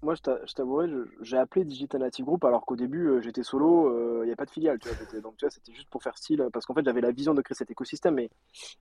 [0.01, 0.87] moi je t'a- je t'avouerai,
[1.21, 4.35] j'ai appelé Digital Native Group alors qu'au début euh, j'étais solo, euh, il n'y a
[4.35, 4.79] pas de filiale,
[5.21, 7.41] Donc tu vois, c'était juste pour faire style, parce qu'en fait j'avais la vision de
[7.41, 8.29] créer cet écosystème, mais,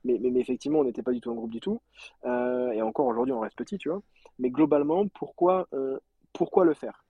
[0.05, 1.81] mais, mais, mais effectivement on n'était pas du tout un groupe du tout.
[2.27, 4.03] Euh, et encore aujourd'hui on reste petit, tu vois.
[4.39, 5.99] Mais globalement, pourquoi, euh,
[6.33, 7.05] pourquoi le faire?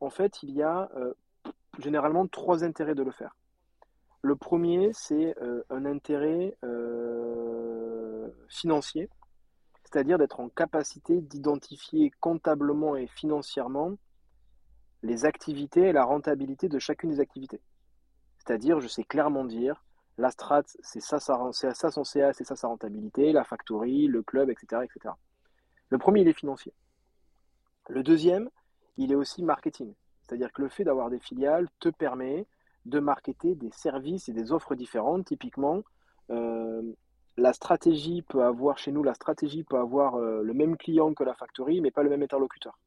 [0.00, 1.14] En fait, il y a euh,
[1.80, 3.36] généralement trois intérêts de le faire.
[4.22, 9.08] Le premier, c'est euh, un intérêt euh, financier,
[9.84, 13.96] c'est-à-dire d'être en capacité d'identifier comptablement et financièrement
[15.02, 17.60] les activités et la rentabilité de chacune des activités.
[18.38, 19.82] C'est-à-dire, je sais clairement dire,
[20.18, 24.22] la strat, c'est ça, ça, ça son CA, c'est ça sa rentabilité, la factory, le
[24.22, 25.14] club, etc., etc.
[25.88, 26.72] Le premier, il est financier.
[27.88, 28.50] Le deuxième,
[28.98, 29.94] il est aussi marketing.
[30.30, 32.46] C'est-à-dire que le fait d'avoir des filiales te permet
[32.84, 35.24] de marketer des services et des offres différentes.
[35.24, 35.82] Typiquement,
[36.30, 36.82] euh,
[37.36, 41.24] la stratégie peut avoir, chez nous, la stratégie peut avoir euh, le même client que
[41.24, 42.78] la factory, mais pas le même interlocuteur.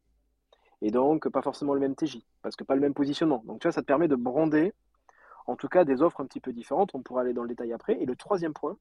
[0.82, 3.44] Et donc, pas forcément le même TJ, parce que pas le même positionnement.
[3.46, 4.74] Donc, tu vois, ça te permet de brander,
[5.46, 6.96] en tout cas, des offres un petit peu différentes.
[6.96, 8.02] On pourra aller dans le détail après.
[8.02, 8.78] Et le troisième point,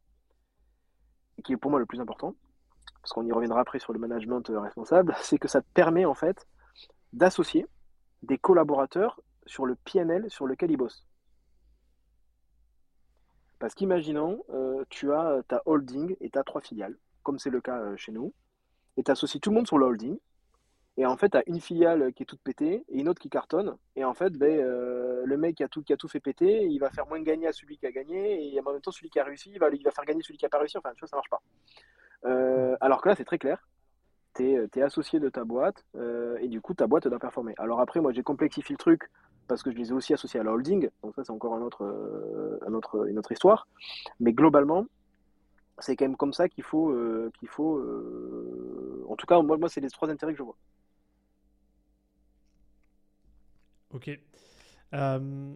[1.42, 2.36] qui est pour moi le plus important,
[3.00, 6.04] parce qu'on y reviendra après sur le management euh, responsable, c'est que ça te permet,
[6.04, 6.46] en fait,
[7.12, 7.66] d'associer
[8.22, 11.06] des collaborateurs sur le PNL sur lequel ils bossent.
[13.58, 17.60] Parce qu'imaginons, euh, tu as ta holding et tu as trois filiales, comme c'est le
[17.60, 18.32] cas euh, chez nous,
[18.96, 20.18] et tu associes tout le monde sur le holding,
[20.96, 23.30] et en fait, tu as une filiale qui est toute pétée et une autre qui
[23.30, 26.20] cartonne, et en fait, ben, euh, le mec qui a, tout, qui a tout fait
[26.20, 28.90] péter, il va faire moins gagner à celui qui a gagné, et en même temps,
[28.90, 30.76] celui qui a réussi, il va, il va faire gagner celui qui a pas réussi,
[30.76, 31.40] enfin, tu vois, ça marche pas.
[32.24, 33.66] Euh, alors que là, c'est très clair,
[34.34, 37.54] tu es, associé de ta boîte euh, et du coup ta boîte doit performer.
[37.58, 39.10] Alors après, moi j'ai complexifié le truc
[39.48, 41.62] parce que je les ai aussi associés à la holding, donc ça c'est encore un
[41.62, 43.66] autre, euh, autre, une autre histoire.
[44.20, 44.86] Mais globalement,
[45.78, 49.58] c'est quand même comme ça qu'il faut, euh, qu'il faut euh, en tout cas, moi,
[49.58, 50.56] moi c'est les trois intérêts que je vois.
[53.90, 54.10] Ok.
[54.94, 55.54] Euh,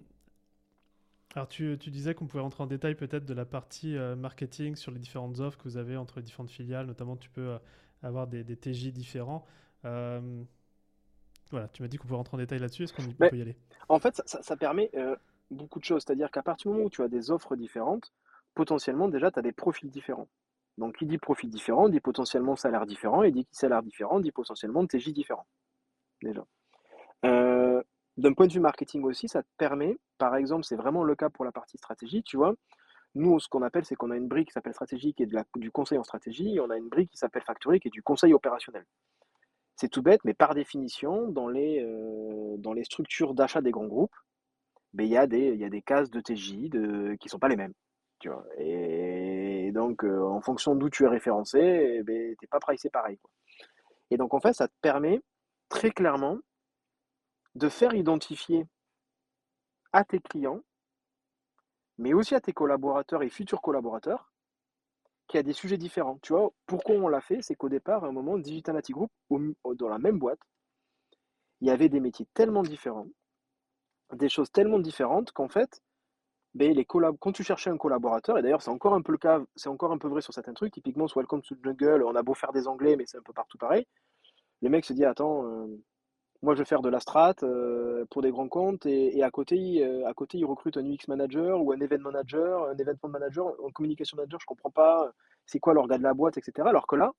[1.34, 4.74] alors tu, tu disais qu'on pouvait rentrer en détail peut-être de la partie euh, marketing
[4.74, 7.58] sur les différentes offres que vous avez entre les différentes filiales, notamment tu peux euh,
[8.02, 9.44] avoir des, des TJ différents.
[9.84, 10.42] Euh,
[11.50, 13.56] voilà, tu m'as dit qu'on pouvait rentrer en détail là-dessus, est-ce qu'on peut y aller?
[13.88, 15.16] en fait, ça, ça- ça permet euh,
[15.50, 16.02] beaucoup de choses.
[16.04, 18.12] C'est-à-dire qu'à partir du moment où tu as des offres différentes,
[18.54, 20.28] potentiellement déjà tu as des profils différents.
[20.78, 24.32] Donc qui dit profil différent dit potentiellement salaire différent, et dit qui salaire différent dit
[24.32, 25.46] potentiellement TJ différent,
[26.22, 26.44] déjà.
[27.24, 27.82] Euh,
[28.16, 31.30] d'un point de vue marketing aussi, ça te permet, par exemple, c'est vraiment le cas
[31.30, 32.54] pour la partie stratégie, tu vois.
[33.16, 35.70] Nous, ce qu'on appelle, c'est qu'on a une brique qui s'appelle stratégie, qui est du
[35.70, 38.34] conseil en stratégie, et on a une brique qui s'appelle factory, qui est du conseil
[38.34, 38.84] opérationnel.
[39.74, 43.86] C'est tout bête, mais par définition, dans les, euh, dans les structures d'achat des grands
[43.86, 44.14] groupes,
[44.92, 46.70] ben, il y a des, y a des cases de TJ
[47.18, 47.72] qui sont pas les mêmes.
[48.18, 48.44] Tu vois.
[48.58, 53.16] Et donc, euh, en fonction d'où tu es référencé, ben, t'es pas pricé pareil.
[53.16, 53.30] quoi.
[54.10, 55.22] Et donc, en fait, ça te permet
[55.70, 56.38] très clairement
[57.54, 58.66] de faire identifier
[59.92, 60.60] à tes clients,
[61.98, 64.30] mais aussi à tes collaborateurs et futurs collaborateurs,
[65.26, 66.18] qu'il y a des sujets différents.
[66.22, 67.42] Tu vois, pourquoi on l'a fait?
[67.42, 70.40] C'est qu'au départ, à un moment, Digital Nati Group, dans la même boîte,
[71.60, 73.08] il y avait des métiers tellement différents,
[74.12, 75.82] des choses tellement différentes qu'en fait,
[76.54, 79.18] ben, les collab quand tu cherchais un collaborateur, et d'ailleurs c'est encore un peu le
[79.18, 82.14] cas, c'est encore un peu vrai sur certains trucs, typiquement sur Welcome to Jungle, on
[82.14, 83.86] a beau faire des anglais, mais c'est un peu partout pareil.
[84.62, 85.66] Le mec se dit, attends, euh,
[86.42, 89.84] moi je vais faire de la strat euh, pour des grands comptes, et, à côté,
[89.84, 93.48] euh, à côté, il recrute un UX manager ou un event manager, un event manager,
[93.66, 95.10] un communication manager, je comprends pas,
[95.46, 96.68] c'est quoi l'organe de la boîte, etc.
[96.68, 97.12] Alors que là,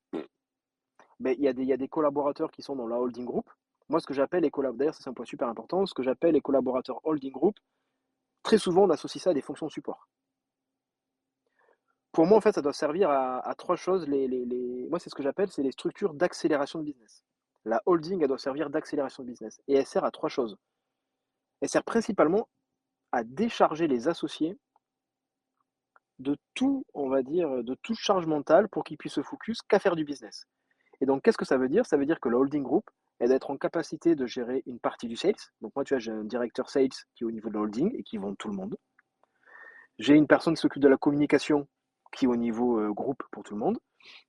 [1.20, 3.24] ben, il y a des, il y a des collaborateurs qui sont dans la holding
[3.24, 3.50] group.
[3.88, 6.40] Moi, ce que j'appelle les collaborateurs, c'est un point super important, ce que j'appelle les
[6.40, 7.56] collaborateurs holding group,
[8.42, 10.08] très souvent on associe ça à des fonctions support.
[12.12, 14.08] Pour moi, en fait, ça doit servir à, trois choses.
[14.08, 17.22] Moi, c'est ce que j'appelle, c'est les structures d'accélération de business.
[17.64, 19.60] La holding, elle doit servir d'accélération de business.
[19.68, 20.56] Et elle sert à trois choses.
[21.60, 22.48] Elle sert principalement
[23.12, 24.58] à décharger les associés
[26.18, 29.78] de tout, on va dire, de toute charge mentale pour qu'ils puissent se focus qu'à
[29.78, 30.46] faire du business.
[31.00, 31.86] Et donc, qu'est-ce que ça veut dire?
[31.86, 32.90] Ça veut dire que la holding group,
[33.20, 35.34] elle doit en capacité de gérer une partie du sales.
[35.60, 37.94] Donc, moi, tu vois, j'ai un directeur sales qui est au niveau de la holding
[37.96, 38.76] et qui vend tout le monde.
[39.98, 41.68] J'ai une personne qui s'occupe de la communication
[42.12, 43.78] qui est au niveau euh, groupe pour tout le monde.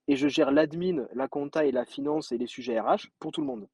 [0.08, 3.42] Et je gère l'admin, la compta et la finance et les sujets RH pour tout
[3.42, 3.68] le monde.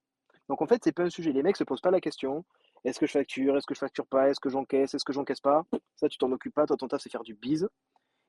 [0.49, 1.31] Donc en fait, c'est pas un sujet.
[1.31, 2.45] Les mecs se posent pas la question
[2.85, 5.41] est-ce que je facture, est-ce que je facture pas, est-ce que j'encaisse, est-ce que j'encaisse
[5.41, 5.65] pas?
[5.95, 6.67] Ça, tu t'en occupes pas.
[6.67, 7.67] Toi, ton taf, c'est faire du bise.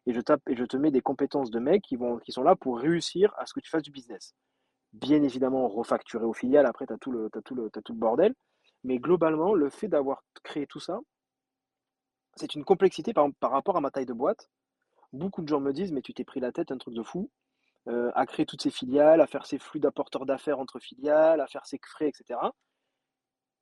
[0.07, 1.99] Et je, tape, et je te mets des compétences de mecs qui,
[2.29, 4.35] sont là pour réussir à ce que tu fasses du business.
[4.95, 7.29] Bien évidemment, refacturer aux filiales, après, tu as, tout le-
[7.85, 8.35] tout, bordel.
[8.83, 11.01] Mais globalement, le fait d'avoir créé tout ça,
[12.37, 14.49] c'est une complexité par, par rapport à ma taille de boîte.
[15.13, 17.31] Beaucoup de gens me disent, mais tu t'es pris la tête, un truc de fou.
[17.89, 21.67] À créer toutes ses filiales, à faire ses flux d'apporteurs d'affaires entre filiales, à faire
[21.67, 22.39] ses frais, etc.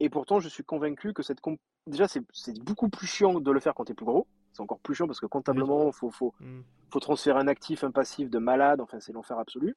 [0.00, 1.40] Et pourtant, je suis convaincu que cette
[1.86, 2.24] déjà c'est
[2.60, 4.26] beaucoup plus chiant de le faire quand tu es plus gros.
[4.52, 6.60] C'est encore plus chiant parce que comptablement, il faut, faut, mmh.
[6.90, 8.80] faut, transférer un actif, un passif de malade.
[8.80, 9.76] Enfin, c'est l'enfer absolu.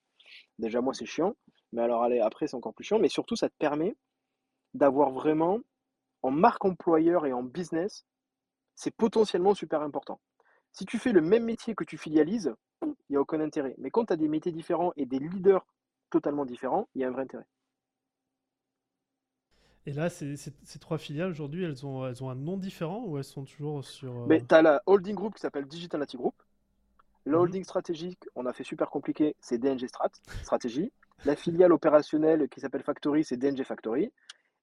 [0.60, 1.36] Déjà, moi, c'est chiant.
[1.72, 3.00] Mais alors, allez, après, c'est encore plus chiant.
[3.00, 3.96] Mais surtout, ça te permet
[4.74, 5.60] d'avoir vraiment,
[6.22, 8.06] en marque employeur et en business,
[8.76, 10.20] c'est potentiellement super important.
[10.78, 13.74] Si tu fais le même métier que tu filialises, il n'y a aucun intérêt.
[13.80, 15.66] Mais quand tu as des métiers différents et des leaders
[16.12, 17.48] totalement différents, il y a un vrai intérêt.
[19.88, 20.38] Et là, ces,
[20.80, 24.12] trois filiales, aujourd'hui, elles ont, elles ont un nom différent ou elles sont toujours sur...
[24.12, 26.36] Euh, Mais tu as la holding group qui s'appelle Digital Nati Group.
[27.26, 27.40] La mhm.
[27.40, 30.12] holding stratégique, on a fait super compliqué, c'est DNG Strat,
[30.44, 30.92] stratégie.
[31.26, 34.12] La filiale opérationnelle qui s'appelle Factory, c'est DNG Factory.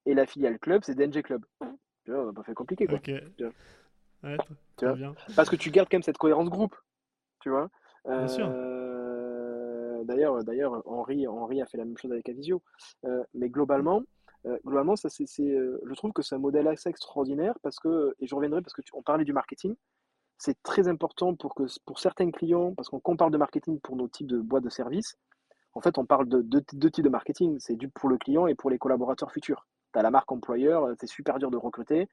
[0.07, 1.45] Et la filiale club, c'est DNG Club.
[2.07, 3.01] On n'a pas fait compliqué, quoi.
[4.25, 4.37] Ouais,
[4.95, 5.15] bien.
[5.37, 6.77] Parce que tu gardes quand même cette cohérence groupe,
[7.41, 7.69] tu vois?
[8.07, 8.47] Bien sûr.
[8.51, 12.63] Euh, d'ailleurs, d'ailleurs, Henri, Henri a fait la même chose avec Avisio.
[13.05, 14.03] Euh, mais globalement,
[14.47, 18.27] euh, globalement, ça, c'est, je trouve que c'est un modèle assez extraordinaire parce que, et
[18.27, 19.75] je reviendrai parce que on parlait du marketing,
[20.39, 24.09] c'est très important pour que pour certains clients, parce qu'on parle de marketing pour nos
[24.09, 25.17] types de boîtes de services,
[25.75, 27.57] en fait, on parle de deux types de marketing.
[27.59, 29.67] C'est du pour le client et pour les collaborateurs futurs.
[29.93, 32.09] Tu as la marque employeur, c'est super dur de recruter.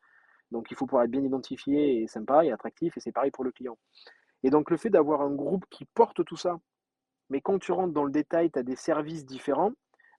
[0.52, 2.98] Donc, il faut pouvoir être bien identifié et sympa et attractif.
[2.98, 3.78] Et c'est pareil pour le client.
[4.44, 6.60] Et donc, le fait d'avoir un groupe qui porte tout ça,
[7.30, 9.72] mais quand tu rentres dans le détail, tu as des services différents,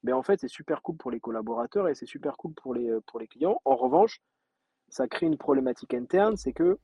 [0.03, 2.90] ben en fait, c'est super cool pour les collaborateurs et c'est super cool pour les,
[3.07, 3.61] pour les clients.
[3.64, 4.21] En revanche,
[4.88, 6.79] ça crée une problématique interne, c'est que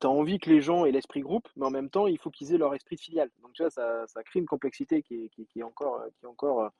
[0.00, 2.30] tu as envie que les gens aient l'esprit groupe, mais en même temps, il faut
[2.30, 3.30] qu'ils aient leur esprit de filiale.
[3.42, 6.24] Donc, tu vois, ça, ça crée une complexité qui est, qui, qui est encore, qui
[6.24, 6.70] est encore,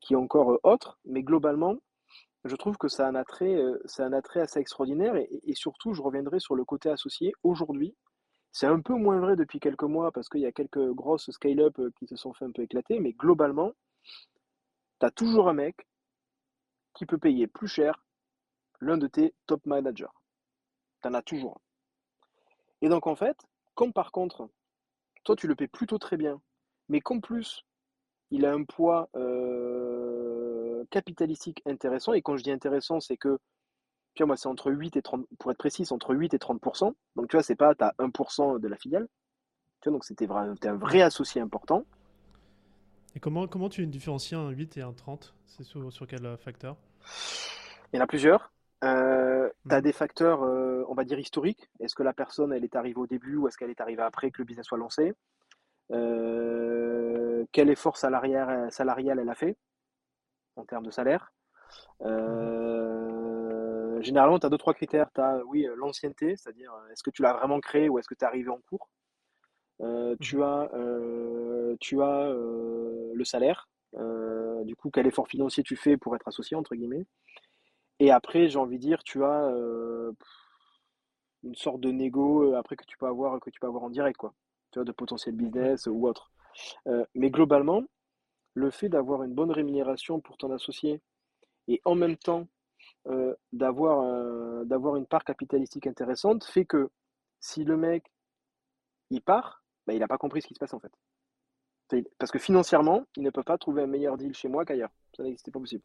[0.00, 0.98] qui est encore autre.
[1.04, 1.76] Mais globalement,
[2.44, 6.40] je trouve que ça a un attrait, euh, un assez extraordinaire et, surtout, je reviendrai
[6.40, 7.32] sur le côté associé.
[7.42, 7.94] Aujourd'hui,
[8.52, 11.78] c'est un peu moins vrai depuis quelques mois parce qu'il y a quelques grosses scale-up
[11.78, 13.72] euh, qui se sont fait un peu éclater, mais globalement,
[15.00, 15.86] tu as toujours un mec
[16.94, 18.04] qui peut payer plus cher
[18.80, 20.06] l'un de tes top managers.
[21.02, 21.60] Tu en as toujours.
[22.80, 23.36] Et donc, en fait,
[23.74, 24.48] comme par contre,
[25.24, 26.40] toi, tu le payes plutôt très bien,
[26.88, 27.64] mais qu'en plus,
[28.30, 29.10] il a un poids.
[29.14, 30.09] Euh,
[30.90, 32.12] capitalistique intéressant.
[32.12, 33.38] Et quand je dis intéressant, c'est que,
[34.14, 36.94] tu vois, moi, c'est entre 8 et 30, pour être précis, entre 8 et 30%.
[37.16, 39.08] Donc, tu vois, c'est pas, tu as 1% de la filiale.
[39.80, 41.84] Tu vois, donc c'était un vrai associé important.
[43.16, 46.36] Et comment, comment tu différencies un 8 et un 30 C'est sur, sur, quel euh,
[46.36, 46.76] facteur?
[47.92, 48.52] Il y en a plusieurs.
[48.84, 49.82] Euh, tu as mhm.
[49.82, 51.68] des facteurs, euh, on va dire, historiques.
[51.80, 54.30] Est-ce que la personne, elle est arrivée au début ou est-ce qu'elle est arrivée après
[54.30, 55.14] que le business soit lancé?
[57.52, 59.56] Quel effort salarial, salarial elle a fait?
[60.56, 61.32] En termes de salaire.
[62.02, 65.10] Euh, généralement, tu as deux, trois critères.
[65.14, 68.24] Tu as, oui, l'ancienneté, c'est-à-dire est-ce que tu l'as vraiment créé ou est-ce que tu
[68.24, 68.88] es arrivé en cours?
[69.80, 70.42] Euh, tu mhm.
[70.42, 72.32] as, euh, tu as
[73.14, 73.68] le salaire,
[74.64, 77.06] du coup, quel effort financier tu fais pour être associé, entre guillemets.
[77.98, 79.52] Et après, j'ai envie de dire, tu as
[81.42, 84.16] une sorte de négo après que tu peux avoir, que tu peux avoir en direct,
[84.16, 84.34] quoi.
[84.72, 86.30] Tu vois, de potentiel business ou autre.
[87.14, 87.82] mais globalement,
[88.54, 91.00] le fait d'avoir une bonne rémunération pour ton associé
[91.68, 92.48] et en même temps
[93.06, 96.90] euh, d'avoir, d'avoir une part capitalistique intéressante fait que
[97.40, 98.04] si le mec
[99.10, 100.92] il part, bah, il n'a pas compris ce qui se passe en fait.
[102.18, 104.90] Parce que financièrement, il ne peut pas trouver un meilleur deal chez moi qu'ailleurs.
[105.16, 105.82] Ça n'existait pas possible.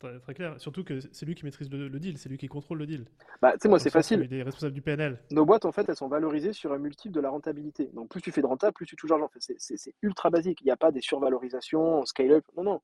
[0.00, 0.54] Très, clair.
[0.58, 3.04] Surtout que c'est lui qui maîtrise le, deal, c'est lui qui contrôle le deal.
[3.42, 4.26] Bah, tu sais, moi, c'est facile.
[4.30, 5.18] Il est responsable du PNL.
[5.30, 7.90] Nos boîtes, en fait, elles sont valorisées sur un multiple de la rentabilité.
[7.92, 9.30] Donc, plus tu fais de rentable, plus tu touches l'argent.
[9.38, 10.62] c'est ultra basique.
[10.62, 12.44] Il n'y a pas des survalorisations, scale-up.
[12.56, 12.80] Non, non.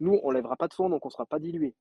[0.00, 1.74] Nous, on lèvera pas de fonds, donc on ne sera pas dilué.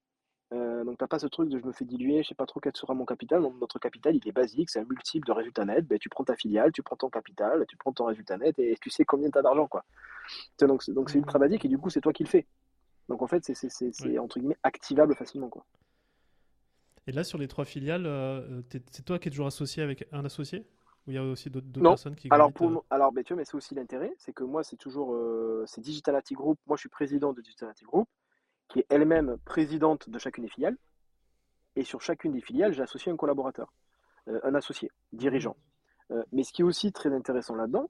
[0.53, 2.45] Euh, donc, tu n'as pas ce truc de je me fais diluer, je sais pas
[2.45, 3.41] trop quel sera mon capital.
[3.59, 5.87] notre capital, il est basique, c'est un multiple de résultat net.
[5.87, 8.77] Ben, tu prends ta filiale, tu prends ton capital, tu prends ton résultat net et
[8.79, 9.67] tu sais combien tu as d'argent.
[9.67, 9.83] quoi.
[10.59, 12.45] Donc, c'est ultra basique et du coup, c'est toi qui le fais.
[13.09, 15.49] Donc en fait, c'est entre guillemets activable facilement.
[15.49, 15.65] Quoi.
[17.07, 20.25] Et là, sur les trois filiales, euh, c'est toi qui es toujours associé avec un
[20.25, 20.67] associé?
[21.07, 23.45] Ou il y a aussi d'autres personnes qui alors, pour, euh alors tu vois, mais
[23.45, 26.59] c'est aussi l'intérêt, c'est que moi, c'est toujours euh, c'est Digitality Group.
[26.67, 28.09] Moi, je suis président de Digitality Group,
[28.67, 30.77] qui est elle-même présidente de chacune des filiales.
[31.77, 33.71] Et sur chacune des filiales, j'ai associé un collaborateur,
[34.27, 35.55] un associé, dirigeant.
[36.09, 36.21] Mmh.
[36.31, 37.89] mais ce qui est aussi très intéressant là-dedans,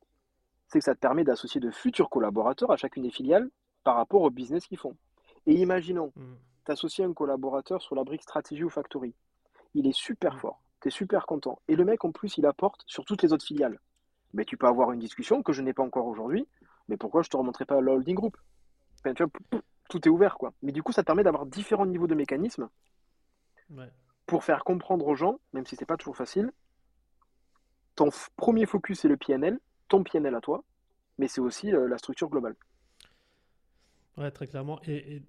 [0.67, 3.49] c'est que ça te permet d'associer de futurs collaborateurs à chacune des filiales
[3.83, 4.97] par rapport au business qu'ils font.
[5.47, 6.35] Et imaginons, mm.
[6.65, 9.15] tu associes un collaborateur sur la brique stratégie ou factory.
[9.73, 10.39] Il est super mm.
[10.39, 11.59] fort, tu es super content.
[11.67, 13.79] Et le mec, en plus, il apporte sur toutes les autres filiales.
[14.33, 16.47] Mais tu peux avoir une discussion que je n'ai pas encore aujourd'hui.
[16.89, 18.37] Mais pourquoi je te remontrerai pas la holding group?
[19.89, 20.53] Tout est ouvert, quoi.
[20.61, 22.69] Mais du coup, ça te permet d'avoir différents niveaux de mécanismes
[24.25, 26.51] pour faire comprendre aux gens, même si c'est pas toujours facile,
[27.95, 30.63] ton premier focus, c'est le PNL, ton PNL à toi,
[31.17, 32.55] mais c'est aussi la structure globale.
[34.17, 34.79] Ouais, très clairement.
[34.87, 35.21] Et,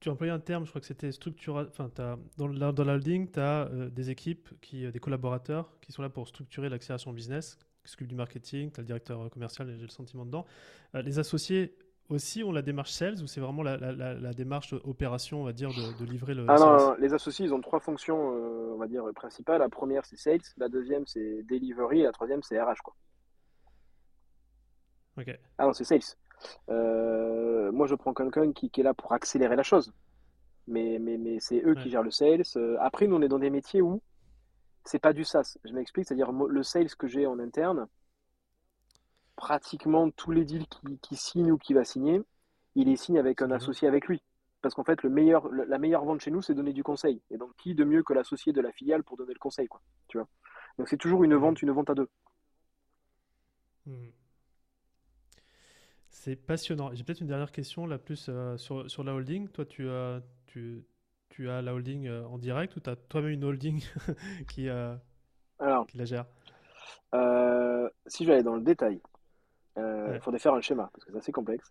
[0.00, 1.56] tu as employé un terme, je crois que c'était structure.
[1.56, 1.90] Enfin,
[2.36, 6.10] dans, la, dans la holding, tu as des équipes, qui, des collaborateurs qui sont là
[6.10, 9.88] pour structurer l'accélération business, qui s'occupent du marketing, tu as le directeur commercial, j'ai le
[9.88, 10.44] sentiment dedans.
[10.92, 11.74] les associés
[12.10, 16.04] aussi ont la démarche sales ou c'est vraiment la, démarche opération, on va dire, de,
[16.04, 16.46] livrer le.
[16.48, 19.60] Ah non, les associés, ils ont trois fonctions, euh, on va dire, principales.
[19.60, 20.40] La première, c'est sales.
[20.56, 22.00] La deuxième, c'est delivery.
[22.00, 22.94] Et la troisième, c'est RH, quoi.
[25.16, 25.38] Ok.
[25.58, 26.00] Ah non, c'est sales.
[26.68, 29.92] Euh, moi, je prends quelqu'un qui, est là pour accélérer la chose.
[30.66, 32.42] Mais, mais, mais c'est eux qui gèrent le sales.
[32.56, 34.00] Euh, après, nous, on est dans des métiers où
[34.84, 35.58] c'est pas du SaaS.
[35.64, 37.86] Je m'explique, c'est-à-dire le sales que j'ai en interne,
[39.36, 42.22] pratiquement tous les deals qui, qui signe ou qui va signer,
[42.74, 44.22] il les signe avec un associé avec lui.
[44.64, 47.20] Parce qu'en fait, le meilleur, la meilleure vente chez nous, c'est donner du conseil.
[47.30, 49.82] Et donc, qui de mieux que l'associé de la filiale pour donner le conseil, quoi.
[50.08, 50.26] Tu vois
[50.78, 52.08] Donc, c'est toujours une vente, une vente à deux.
[53.84, 54.08] Hmm.
[56.24, 56.88] C'est passionnant.
[56.94, 59.46] J'ai peut-être une dernière question, là, plus euh, sur, sur, la holding.
[59.48, 60.82] Toi, tu as, tu,
[61.28, 63.84] tu as la holding euh, en direct ou tu as toi-même une holding
[64.48, 64.94] qui, euh,
[65.58, 66.24] Alors, qui la gère?
[68.06, 69.02] Si je vais aller dans le détail,
[69.76, 71.70] il euh, faudrait faire un schéma parce que c'est assez complexe.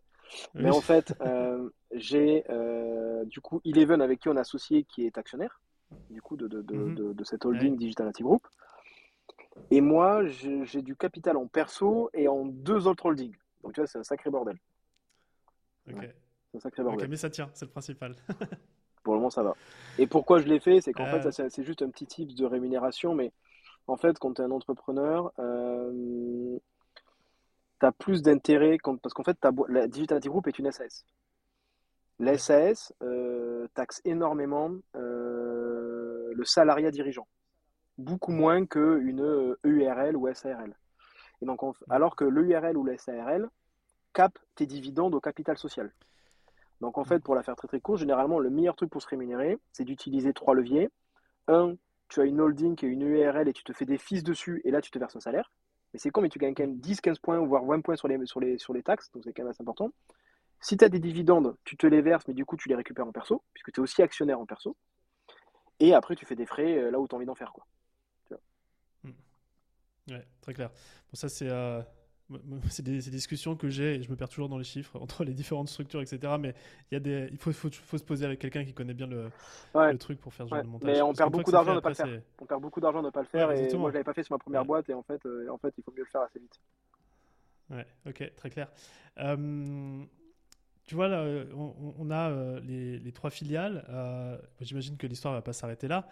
[0.53, 5.03] Mais en fait, euh, j'ai euh, du coup Eleven avec qui on est associé qui
[5.07, 5.61] est actionnaire
[6.11, 7.13] du coup de, de, de, mhm.
[7.15, 8.47] de cette holding Digital Native Group.
[9.71, 13.35] Et moi, j'ai du capital en perso et en deux autres holdings.
[13.63, 14.57] Donc tu vois, c'est un sacré bordel.
[15.89, 16.09] Ok.
[16.51, 17.09] c'est un sacré bordel.
[17.09, 18.15] mais ça tient, c'est le principal.
[19.03, 19.53] Pour le moment, ça va.
[19.97, 23.13] Et pourquoi je l'ai fait C'est qu'en fait, c'est juste un petit type de rémunération,
[23.13, 23.33] mais
[23.87, 25.33] en fait, quand tu es un entrepreneur,
[27.91, 31.05] plus d'intérêt parce qu'en fait, la Digital Group est une SAS.
[32.19, 37.27] La SAS euh, taxe énormément euh, le salariat dirigeant,
[37.97, 40.75] beaucoup moins qu'une EURL ou SARL.
[41.43, 43.49] Et donc, alors que l'EURL ou la SARL
[44.13, 45.91] capte tes dividendes au capital social.
[46.79, 49.09] Donc en fait, pour la faire très très court, généralement, le meilleur truc pour se
[49.09, 50.89] rémunérer, c'est d'utiliser trois leviers.
[51.49, 51.75] Un,
[52.07, 54.71] tu as une holding et une URL et tu te fais des fils dessus et
[54.71, 55.51] là tu te verses un salaire.
[55.91, 58.07] Mais c'est con, mais tu gagnes quand même 10, 15 points, voire 20 points sur
[58.07, 59.91] les, sur les, sur les taxes, donc c'est quand même assez important.
[60.61, 63.05] Si tu as des dividendes, tu te les verses, mais du coup, tu les récupères
[63.05, 64.77] en perso, puisque tu es aussi actionnaire en perso.
[65.81, 67.51] Et après, tu fais des frais euh, là où tu as envie d'en faire.
[67.51, 67.65] Quoi.
[70.09, 70.69] Ouais, très clair.
[70.69, 71.49] Bon, ça, c'est.
[71.49, 71.81] Euh,
[72.69, 75.33] c'est des, discussions que j'ai et je me perds toujours dans les chiffres entre les
[75.33, 76.33] différentes structures, etc.
[76.39, 76.53] Mais
[76.91, 79.07] il, y a des, il faut, faut, faut se poser avec quelqu'un qui connaît bien
[79.07, 79.29] le,
[79.75, 80.89] le, truc pour faire ce genre de montage.
[80.89, 82.21] Mais on perd beaucoup d'argent de ne pas le faire.
[82.39, 83.51] On perd beaucoup d'argent de ne pas le faire.
[83.51, 85.57] et moi, je l'avais pas fait sur ma première boîte et en fait, euh, en
[85.57, 86.59] fait, il faut mieux le faire assez vite.
[87.69, 88.69] Ouais, ok, très clair.
[89.19, 90.03] Euh,
[90.85, 91.23] tu vois, là,
[91.55, 93.85] on, a euh, les, les, trois filiales.
[94.59, 96.07] J'imagine que l'histoire ne va pas s'arrêter là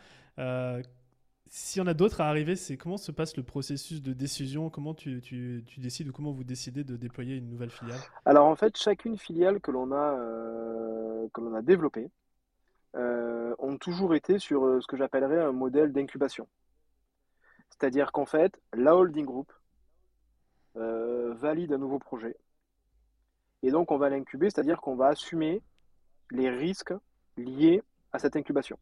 [1.54, 4.70] si on a d'autres à arriver, c'est comment se passe le processus de décision?
[4.70, 5.22] Comment tu,
[5.78, 8.00] décides ou comment vous décidez de déployer une nouvelle filiale?
[8.24, 12.10] Alors en fait, chacune filiale que l'on a, euh, a développée
[12.96, 16.48] euh, ont toujours été sur euh, ce que j'appellerais un modèle d'incubation.
[17.70, 19.52] C'est-à-dire qu'en fait, la holding group
[20.74, 22.38] valide un nouveau projet.
[23.62, 25.62] Et donc on va l'incuber, c'est-à-dire qu'on va assumer
[26.32, 26.94] les risques
[27.36, 27.84] liés
[28.14, 28.78] à cette incubation.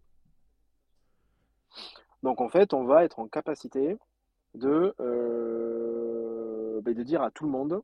[2.24, 3.98] Donc en fait, on va être en capacité
[4.56, 7.82] de, euh, ben, de dire à tout le monde,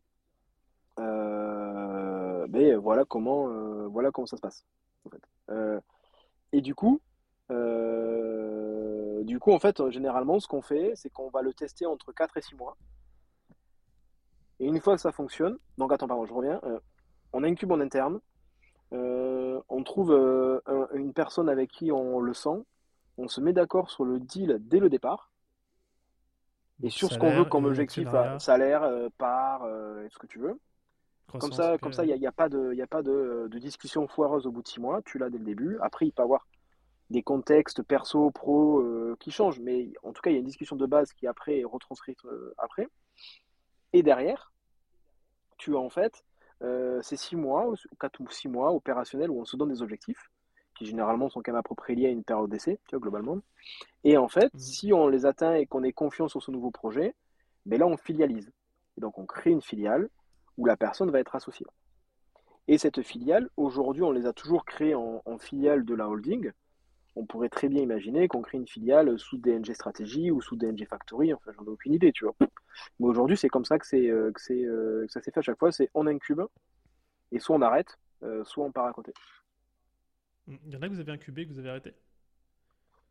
[1.00, 4.66] euh, ben, voilà, comment, euh, voilà comment ça se passe.
[6.52, 7.02] et du coup,
[7.50, 12.38] du coup, en fait, généralement, ce qu'on fait, c'est qu'on va le tester entre 4
[12.38, 12.78] et 6 mois.
[14.60, 16.62] Et une fois que ça fonctionne, donc attends, pardon, je reviens,
[17.34, 18.20] on incube en interne,
[18.92, 20.12] on trouve
[20.94, 22.64] une personne avec qui on le sent,
[23.18, 25.32] on se met d'accord sur le deal dès le départ
[26.84, 30.40] et sur ce qu'on veut comme objectif, euh, salaire, euh, part, euh, ce que tu
[30.40, 30.60] veux.
[31.40, 34.52] comme ça, comme ça, il n'y a, pas de, a pas de, discussion foireuse au
[34.52, 35.02] bout de six mois.
[35.04, 35.78] Tu l'as dès le début.
[35.82, 36.48] Après, il peut y avoir
[37.10, 38.84] des contextes perso, pro
[39.20, 41.60] qui changent, mais en tout cas, il y a une discussion de base qui après
[41.60, 42.20] est retranscrite
[42.58, 42.88] après.
[43.94, 44.52] Et derrière,
[45.58, 46.26] tu as en fait
[47.02, 50.30] ces six mois, quatre ou six mois opérationnels où on se donne des objectifs
[50.76, 53.00] qui généralement sont quand même à peu près liés à une période d'essai, tu vois,
[53.00, 53.40] globalement.
[54.04, 54.60] Et en fait, mmh.
[54.60, 57.16] si on les atteint et qu'on est confiant sur ce nouveau projet,
[57.66, 58.52] ben là, on filialise.
[58.98, 60.10] Et donc, on crée une filiale
[60.58, 61.66] où la personne va être associée.
[62.68, 66.52] Et cette filiale, aujourd'hui, on les a toujours créées en, filiale de la holding.
[67.16, 70.86] On pourrait très bien imaginer qu'on crée une filiale sous DNG Stratégie ou sous DNG
[70.88, 71.34] Factory.
[71.34, 72.36] Enfin, j'en ai aucune idée, tu vois.
[73.00, 75.44] Mais aujourd'hui, c'est comme ça que, c'est, euh, que, euh, que ça s'est fait à
[75.44, 75.72] chaque fois.
[75.72, 76.42] C'est on incube
[77.32, 79.14] et soit on arrête, euh, soit on part à côté.
[80.48, 81.94] Il y en a que vous avez incubé, que vous avez arrêté?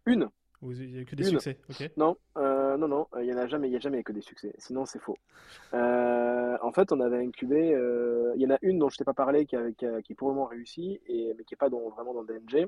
[0.07, 0.29] Une.
[0.63, 1.59] Il n'y a que des succès
[1.97, 4.23] Non, euh, non, non, il n'y en a jamais, il y a jamais que des
[4.23, 4.55] succès.
[4.57, 5.19] Sinon, c'est faux.
[5.75, 7.77] Euh, en fait, on avait incubé,
[8.35, 10.29] il y en a une dont je t'ai pas parlé qui, a, qui, est pour
[10.29, 12.67] le moment réussie, et, mais qui n'est pas vraiment dans DNG,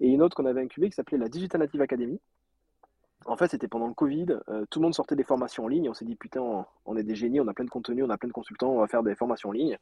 [0.00, 2.20] et une autre qu'on avait incubée qui s'appelait la Digital Native Academy.
[3.26, 4.26] En fait, c'était pendant le Covid,
[4.70, 7.02] tout le monde sortait des formations en ligne, on s'est dit putain, on, on, est
[7.02, 9.02] des génies, on a plein de contenu, on a plein de consultants, on va faire
[9.02, 9.78] des formations en ligne.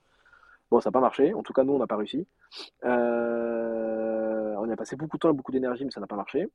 [0.72, 1.34] Bon, ça n'a pas marché.
[1.34, 2.26] En tout cas, nous, on n'a pas réussi.
[2.86, 3.61] Euh,
[4.62, 6.48] on a passé beaucoup de temps et beaucoup d'énergie, mais ça n'a pas marché.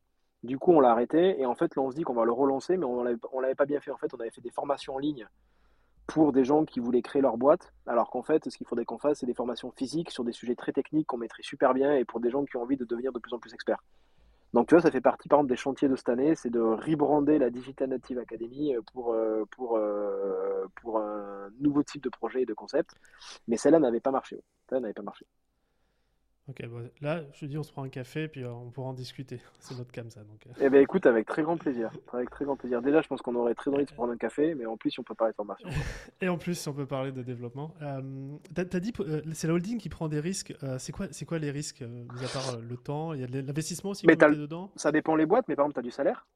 [0.43, 1.39] Du coup, on l'a arrêté.
[1.39, 3.55] Et en fait, là, on se dit qu'on va le relancer, mais on ne l'avait
[3.55, 3.91] pas bien fait.
[3.91, 5.27] En fait, on avait fait des formations en ligne
[6.07, 7.73] pour des gens qui voulaient créer leur boîte.
[7.85, 10.55] Alors qu'en fait, ce qu'il faudrait qu'on fasse, c'est des formations physiques sur des sujets
[10.55, 13.11] très techniques qu'on mettrait super bien et pour des gens qui ont envie de devenir
[13.11, 13.83] de plus en plus experts.
[14.53, 16.61] Donc, tu vois, ça fait partie, par exemple, des chantiers de cette année, c'est de
[16.61, 22.43] rebrander la Digital Native Academy euh, pour, euh, euh, pour un nouveau type de projet
[22.43, 22.91] et de concept.
[23.47, 24.41] Mais celle-là n'avait pas marché.
[24.69, 25.25] Celle-là n'avait pas marché.
[26.49, 26.63] Ok,
[27.01, 29.41] là, je dis, on se prend un café, puis euh, on pourra en discuter.
[29.59, 30.21] C'est notre cam, ça.
[30.21, 30.47] Donc...
[30.47, 30.51] Euh.
[30.61, 31.91] Eh bien, écoute, avec très grand plaisir.
[32.13, 32.81] Avec très grand plaisir.
[32.81, 34.97] Déjà, je pense qu'on aurait très envie de se prendre un café, mais en plus,
[34.97, 35.67] on peut parler de formation.
[36.21, 37.73] Et en plus, on peut parler de développement.
[37.81, 38.01] Euh,
[38.55, 38.93] tu as, dit,
[39.33, 40.55] c'est la holding qui prend des risques.
[40.77, 43.13] c'est quoi, quoi les risques, mis à part le temps?
[43.13, 44.71] Il y a de l'investissement aussi mais dedans?
[44.77, 46.27] Ça dépend les boîtes, mais par exemple, tu as du salaire.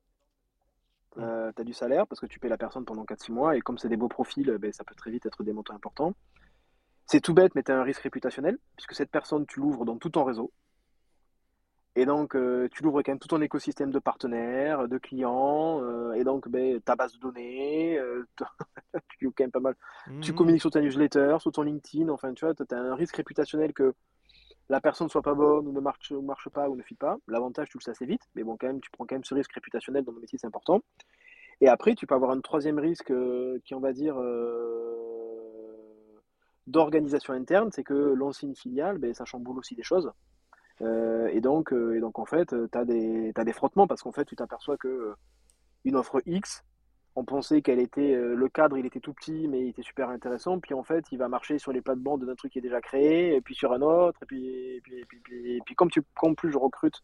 [1.16, 3.78] tu as du salaire parce que tu payes la personne pendant 4-6 mois, et comme
[3.78, 6.14] c'est des beaux profils, ben, ça peut très vite être des montants importants.
[7.12, 9.98] C'est tout bête, mais tu as un risque réputationnel, puisque cette personne, tu l'ouvres dans
[9.98, 10.54] tout ton réseau.
[11.98, 16.14] Et donc, euh, tu l'ouvres quand même tout ton écosystème de partenaires, de clients, euh,
[16.14, 18.26] et donc ben, ta base de données, euh,
[19.20, 19.76] tu quand même pas mal.
[20.22, 20.36] Tu mmh.
[20.36, 23.74] communiques sur ta newsletter, sur ton LinkedIn, enfin, tu vois, tu as un risque réputationnel
[23.74, 23.94] que
[24.70, 27.18] la personne soit pas bonne ou ne marche, marche pas ou ne fit pas.
[27.28, 29.36] L'avantage, tu le sais assez vite, mais bon, quand même, tu prends quand même ce
[29.36, 30.80] risque réputationnel dans le métier, c'est important.
[31.60, 33.14] Et après, tu peux avoir un troisième risque
[33.66, 34.16] qui, on va dire,
[36.72, 40.12] d'organisation interne, c'est que lancer une filiale, ben, ça chamboule aussi des choses.
[40.82, 44.02] Euh, et, donc, euh, et donc, en fait, tu as des, as des frottements parce
[44.02, 45.16] qu'en fait, tu t'aperçois que euh,
[45.86, 46.64] une offre X,
[47.16, 50.60] on pensait qu'elle était le cadre, il était tout petit, mais il était super intéressant.
[50.60, 53.36] Puis en fait, il va marcher sur les plates-bandes d'un truc qui est déjà créé,
[53.36, 54.18] et puis sur un autre.
[54.24, 54.98] Et puis, et puis,
[55.44, 57.04] et puis, comme, tu, comme plus je recrute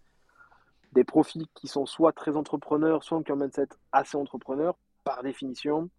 [0.93, 5.23] des profils qui sont soit très entrepreneurs, soit qui ont un mindset assez entrepreneur, par
[5.23, 5.89] définition,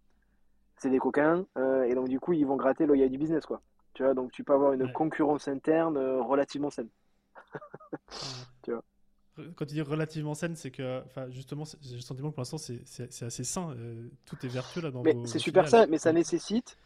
[0.79, 3.61] c'est des coquins, euh, et donc du coup, ils vont gratter l'œil du business, quoi.
[3.93, 6.89] Tu vois, donc tu peux avoir une concurrence interne euh, relativement saine.
[8.63, 8.83] tu vois.
[9.55, 13.23] Quand tu dis relativement saine, c'est que, justement, j'ai le sentiment que pour l'instant, c'est
[13.23, 13.71] assez sain.
[13.71, 16.77] Euh, tout est vertueux là dans mais C'est super sain, mais ça nécessite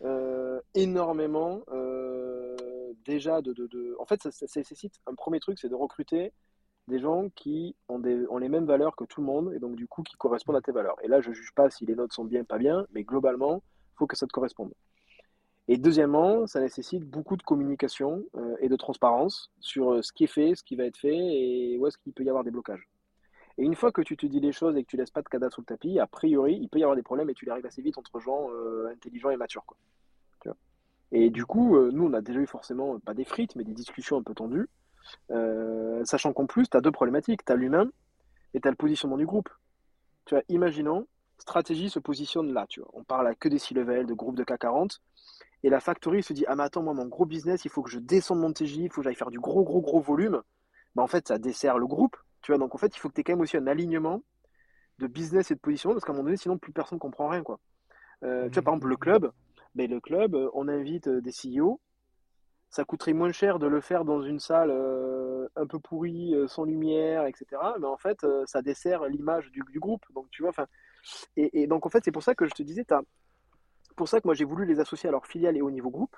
[0.75, 1.61] énormément
[3.05, 6.31] déjà de, de, de, En fait, ça, ça, nécessite un premier truc, c'est de recruter
[6.87, 9.75] des gens qui ont, des, ont les mêmes valeurs que tout le monde et donc
[9.75, 10.97] du coup qui correspondent à tes valeurs.
[11.03, 13.63] Et là, je juge pas si les notes sont bien, pas bien, mais globalement,
[13.95, 14.71] faut que ça te corresponde.
[15.67, 20.25] Et deuxièmement, ça nécessite beaucoup de communication euh, et de transparence sur euh, ce qui
[20.25, 22.51] est fait, ce qui va être fait et où est-ce qu'il peut y avoir des
[22.51, 22.89] blocages.
[23.57, 25.29] Et une fois que tu te dis les choses et que tu laisses pas de
[25.29, 27.51] cadavre sous le tapis, a priori, il peut y avoir des problèmes et tu les
[27.51, 29.65] arrives assez vite entre gens euh, intelligents et matures.
[31.15, 34.17] Et du coup, nous, on a déjà eu forcément, pas des frites, mais des discussions
[34.17, 34.67] un peu tendues,
[36.05, 37.45] sachant qu'en plus, tu as deux problématiques.
[37.45, 37.91] Tu as l'humain
[38.55, 39.47] et tu as le positionnement du groupe.
[40.25, 41.05] Tu vois, imaginons,
[41.37, 42.65] stratégie se positionne là.
[42.67, 42.89] Tu vois.
[42.93, 45.01] On parle à que des C-level, de groupes de CAC 40.
[45.63, 47.89] Et la factory se dit Ah, mais attends, moi, mon gros business, il faut que
[47.89, 50.41] je descende mon TJ, il faut que j'aille faire du gros, gros, gros volume.
[50.95, 52.17] Bah, en fait, ça dessert le groupe.
[52.41, 54.21] Tu vois, donc en fait, il faut que tu aies quand même aussi un alignement
[54.99, 57.29] de business et de positionnement, parce qu'à un moment donné, sinon, plus personne ne comprend
[57.29, 57.43] rien.
[57.43, 57.59] Quoi.
[58.23, 59.31] Euh, tu vois, par exemple, le club,
[59.75, 61.79] mais le club, euh, on invite euh, des CEO.
[62.69, 64.71] Ça coûterait moins cher de le faire dans une salle
[65.55, 67.45] un peu pourrie, sans lumière, etc.
[67.79, 70.03] Mais en fait, ça dessert l'image du, du, groupe.
[70.15, 70.65] Donc, tu vois, enfin,
[71.35, 74.27] et, donc, en fait, c'est pour ça que je te disais, c'est pour ça que
[74.27, 76.15] moi, j'ai voulu les associer à leur filiale et au niveau groupe,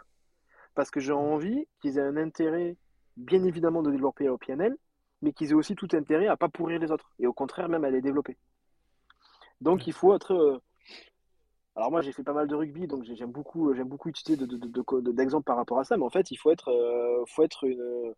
[0.76, 2.78] parce que j'ai envie qu'ils aient un intérêt,
[3.18, 4.76] bien évidemment, de développer leur PNL,
[5.22, 7.86] mais qu'ils aient aussi tout intérêt à pas pourrir les autres, et au contraire, même
[7.86, 8.38] à les développer.
[9.62, 10.34] Donc, il faut être.
[10.34, 10.60] Euh,
[11.76, 14.46] alors, moi, j'ai fait pas mal de rugby, donc j'aime beaucoup, j'aime beaucoup utiliser
[15.14, 18.14] d'exemples par rapport à ça, mais en fait, il faut être, euh, faut être une.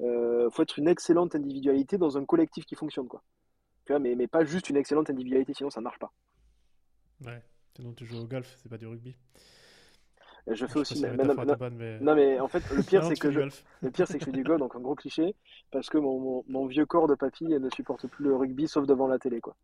[0.00, 3.06] Euh, faut être une excellente individualité dans un collectif qui fonctionne.
[3.06, 3.22] Quoi
[3.88, 6.12] mais, mais pas juste une excellente individualité, sinon ça ne marche pas.
[7.24, 7.42] Ouais,
[7.74, 9.16] sinon tu joues au golf, c'est pas du rugby.
[10.46, 11.02] Je fais aussi.
[11.02, 12.40] non, mais...
[12.40, 13.40] en fait, le pire, c'est que je...
[13.82, 15.34] le pire, c'est que je fais du golf, donc un gros cliché,
[15.70, 19.06] parce que mon, mon, vieux corps de papy ne supporte plus le rugby, sauf devant
[19.06, 19.56] la télé, quoi.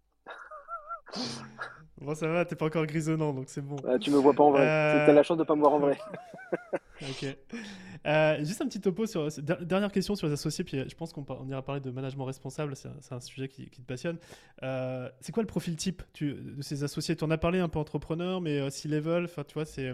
[2.00, 3.76] Bon, ça va, t'es pas encore grisonnant, donc c'est bon.
[4.00, 4.68] tu me vois pas en vrai.
[4.68, 5.06] Euh...
[5.06, 5.98] T'as la chance de pas me voir en vrai.
[7.02, 7.36] ok.
[8.06, 9.28] Euh, juste un petit topo sur.
[9.60, 13.12] Dernière question sur les associés, puis je pense qu'on ira parler de management responsable, c'est
[13.12, 14.18] un, sujet qui, te passionne.
[14.62, 17.16] Euh, c'est quoi le profil type de ces associés?
[17.16, 19.92] Tu en as parlé un peu entrepreneur, mais euh, C-level, enfin, tu vois, c'est.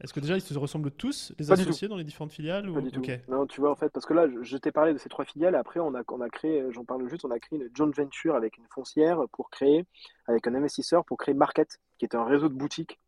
[0.00, 2.90] Est-ce que déjà ils se ressemblent tous, les associés dans les différentes filiales Pas du
[2.90, 3.02] tout.
[3.28, 5.54] Non, tu vois, en fait, parce que là, je, t'ai parlé de ces trois filiales,
[5.54, 7.90] et après, on a, on a créé, j'en parle juste, on a créé une joint
[7.90, 9.86] venture avec une foncière pour créer,
[10.26, 13.00] avec un investisseur, pour créer Market, qui est un réseau de boutiques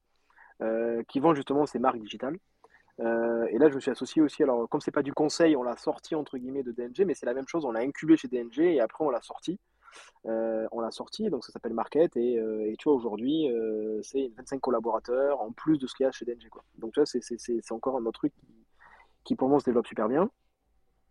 [0.63, 2.39] euh, qui vend justement ces marques digitales.
[3.01, 4.43] Euh, et là, je me suis associé aussi.
[4.43, 7.27] Alors, comme c'est pas du conseil, on l'a sorti entre guillemets de DNG, mais c'est
[7.27, 7.65] la même chose.
[7.65, 9.61] On l'a incubé chez DNG et après on l'a sorti.
[10.27, 12.17] Euh, on l'a sorti, donc ça s'appelle Market.
[12.17, 13.49] Et, et, tu vois, aujourd'hui,
[14.03, 16.49] c'est 25 collaborateurs en plus de ce qu'il y a chez DNG.
[16.51, 16.65] Quoi.
[16.79, 18.33] Donc, tu vois, c'est encore un autre truc
[19.25, 20.31] qui pour moi se développe super bien.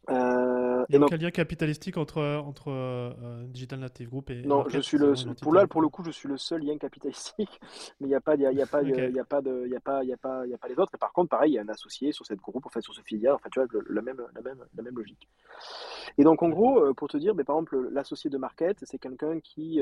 [0.09, 4.41] Euh, il y a aucun lien capitalistique entre, entre euh, Digital Native Group et.
[4.43, 7.59] Non, je suis le, pour là, pour le coup, je suis le seul lien capitalistique,
[7.99, 9.41] mais il n'y a pas, il y a, y a pas, il y a pas
[9.41, 10.93] de, il y a pas, il y a pas, il y a pas les autres.
[10.95, 12.93] Et par contre, pareil, il y a un associé sur cette groupe, en fait, sur
[12.93, 15.27] ce filiale, en fait, tu vois, la même, la même, la même logique.
[16.17, 18.99] Et donc, en gros, euh, pour te dire, mais par exemple, l'associé de Market, c'est
[18.99, 19.81] quelqu'un qui,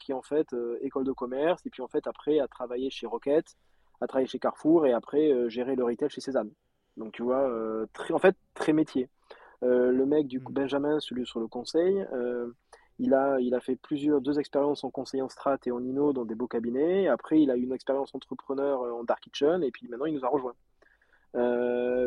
[0.00, 0.48] qui en fait
[0.80, 3.56] école de commerce et puis en fait après a travaillé chez Rocket,
[4.00, 6.50] a travaillé chez Carrefour et après géré le retail chez Cézanne.
[6.96, 7.48] Donc tu vois,
[7.92, 9.08] très, en fait, très métier.
[9.62, 10.56] Euh, le mec, du coup, mm.
[10.56, 12.50] Benjamin, celui sur le conseil, euh,
[12.98, 16.12] il a, il a fait plusieurs, deux expériences en conseil en strat et en INO
[16.12, 17.08] dans des beaux cabinets.
[17.08, 20.14] Après, il a eu une expérience entrepreneur euh, en Dark Kitchen et puis maintenant, il
[20.14, 20.54] nous a rejoint.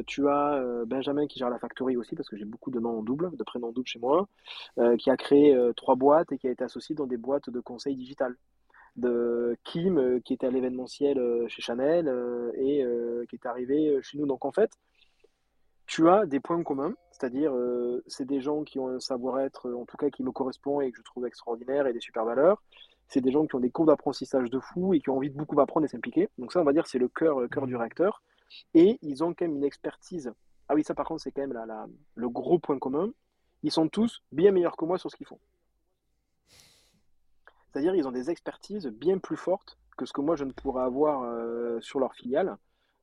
[0.07, 3.03] tu as Benjamin qui gère la factory aussi, parce que j'ai beaucoup de noms en
[3.03, 4.27] double, de prénoms en double chez moi,
[4.97, 7.95] qui a créé trois boîtes et qui a été associé dans des boîtes de conseil
[7.95, 8.35] digital.
[8.95, 12.07] De Kim, qui était à l'événementiel chez Chanel
[12.55, 12.83] et
[13.29, 14.25] qui est arrivé chez nous.
[14.25, 14.71] Donc en fait,
[15.89, 19.85] tu as des points communs, c'est-à-dire euh, c'est des gens qui ont un savoir-être, en
[19.85, 22.61] tout cas qui me correspond et que je trouve extraordinaire et des super valeurs.
[23.07, 25.35] C'est des gens qui ont des cours d'apprentissage de fou et qui ont envie de
[25.35, 26.29] beaucoup apprendre et s'impliquer.
[26.37, 28.21] Donc ça, on va dire, c'est le cœur, cœur du réacteur.
[28.75, 30.31] Et ils ont quand même une expertise.
[30.67, 33.11] Ah oui, ça par contre, c'est quand même la, le gros point commun.
[33.63, 35.39] Ils sont tous bien meilleurs que moi sur ce qu'ils font.
[37.71, 40.83] C'est-à-dire, ils ont des expertises bien plus fortes que ce que moi je ne pourrais
[40.83, 42.57] avoir euh, sur leur filiale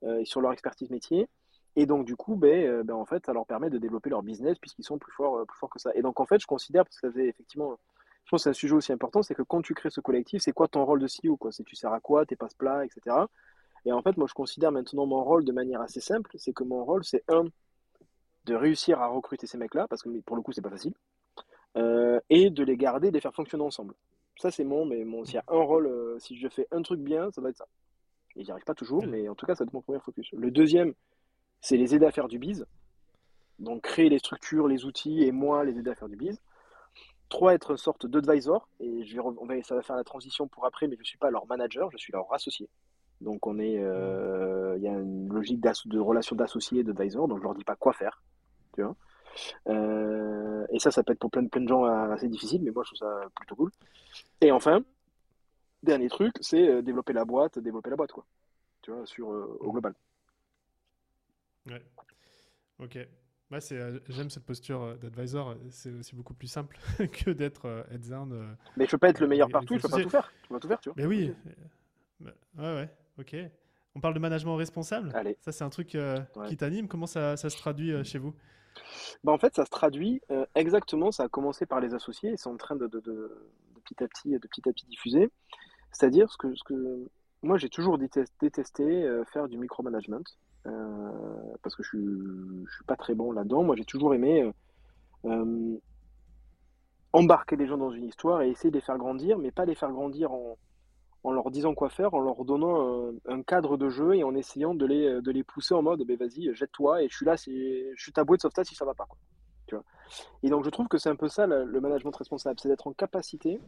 [0.05, 1.29] euh, et sur leur expertise métier.
[1.77, 4.23] Et donc, du coup, ben, euh, ben, en fait, ça leur permet de développer leur
[4.23, 5.91] business puisqu'ils sont plus forts, euh, plus forts que ça.
[5.95, 7.79] Et donc, en fait, je considère, parce que ça faisait effectivement,
[8.25, 10.43] je pense que c'est un sujet aussi important, c'est que quand tu crées ce collectif,
[10.43, 11.53] c'est quoi ton rôle de CEO quoi?
[11.53, 13.17] C'est tu sers à quoi, tes passe-plats, etc.
[13.85, 16.65] Et en fait, moi, je considère maintenant mon rôle de manière assez simple, c'est que
[16.65, 17.45] mon rôle, c'est un,
[18.47, 20.95] de réussir à recruter ces mecs-là, parce que pour le coup, c'est pas facile,
[21.77, 23.95] euh, et de les garder, de les faire fonctionner ensemble.
[24.39, 27.01] Ça, c'est mon, mais mon, s'il y a un rôle, si je fais un truc
[27.01, 27.67] bien, ça va être ça.
[28.35, 30.31] Et j'y arrive pas toujours, mais en tout cas, ça va être mon premier focus.
[30.33, 30.95] Le deuxième,
[31.61, 32.67] c'est les aider à faire du biz.
[33.59, 36.41] Donc créer les structures, les outils et moi les aider à faire du biz.
[37.29, 38.69] Trois, être une sorte d'advisor.
[38.81, 41.07] Et je vais, on va, ça va faire la transition pour après, mais je ne
[41.07, 42.69] suis pas leur manager, je suis leur associé.
[43.21, 47.29] Donc on est, euh, il y a une logique de relation d'associé, d'advisor.
[47.29, 48.23] Donc je leur dis pas quoi faire.
[48.75, 48.97] Tu vois
[49.69, 52.85] euh, et ça, ça peut être pour plein, plein de gens assez difficile, mais moi
[52.85, 53.71] je trouve ça plutôt cool.
[54.41, 54.83] Et enfin,
[55.83, 58.25] dernier truc, c'est euh, développer la boîte, développer la boîte, quoi.
[58.81, 59.95] Tu vois, sur, au global.
[61.67, 61.83] Ouais.
[62.79, 62.99] Ok.
[63.51, 65.55] Bah, c'est, j'aime cette posture d'advisor.
[65.71, 66.79] C'est aussi beaucoup plus simple
[67.13, 68.57] que d'être euh, heads down.
[68.77, 70.33] mais je peux pas être le meilleur partout, je peux pas tout faire.
[70.43, 70.97] Tu vas tout faire, tu vois.
[70.97, 71.33] Mais oui.
[72.21, 72.91] Bah, ouais, ouais.
[73.19, 73.37] Ok.
[73.95, 75.11] On parle de management responsable.
[75.15, 75.37] Allez.
[75.41, 75.97] Ça, c'est un truc
[76.49, 76.89] qui t'anime.
[76.89, 78.35] Comment ça, ça se traduit chez vous?
[79.25, 80.21] Bah, En fait, ça se traduit
[80.55, 81.13] exactement.
[81.13, 83.51] Ça a commencé par les associés et c'est en train de, de, de,
[83.85, 85.31] petit à petit, de petit à petit diffuser.
[85.93, 87.09] C'est-à-dire ce que, ce que
[87.43, 90.25] moi, j'ai toujours détesté, faire du micromanagement.
[90.67, 93.63] Euh, parce que je ne suis pas très bon là-dedans.
[93.63, 94.53] Moi, j'ai toujours aimé euh,
[95.31, 95.77] euh,
[97.13, 99.75] embarquer les gens dans une histoire et essayer de les faire grandir, mais pas les
[99.75, 100.57] faire grandir en,
[101.33, 104.87] leur disant quoi faire, en leur donnant un, cadre de jeu et en essayant de
[104.87, 108.37] les, pousser en mode ben vas-y, jette-toi et je suis là, je suis ta bouée
[108.37, 109.09] de sauvetage si ça va pas.
[109.67, 109.83] Tu vois
[110.45, 112.93] et donc je trouve que c'est un peu ça le management responsable, c'est d'être en
[112.93, 113.61] capacité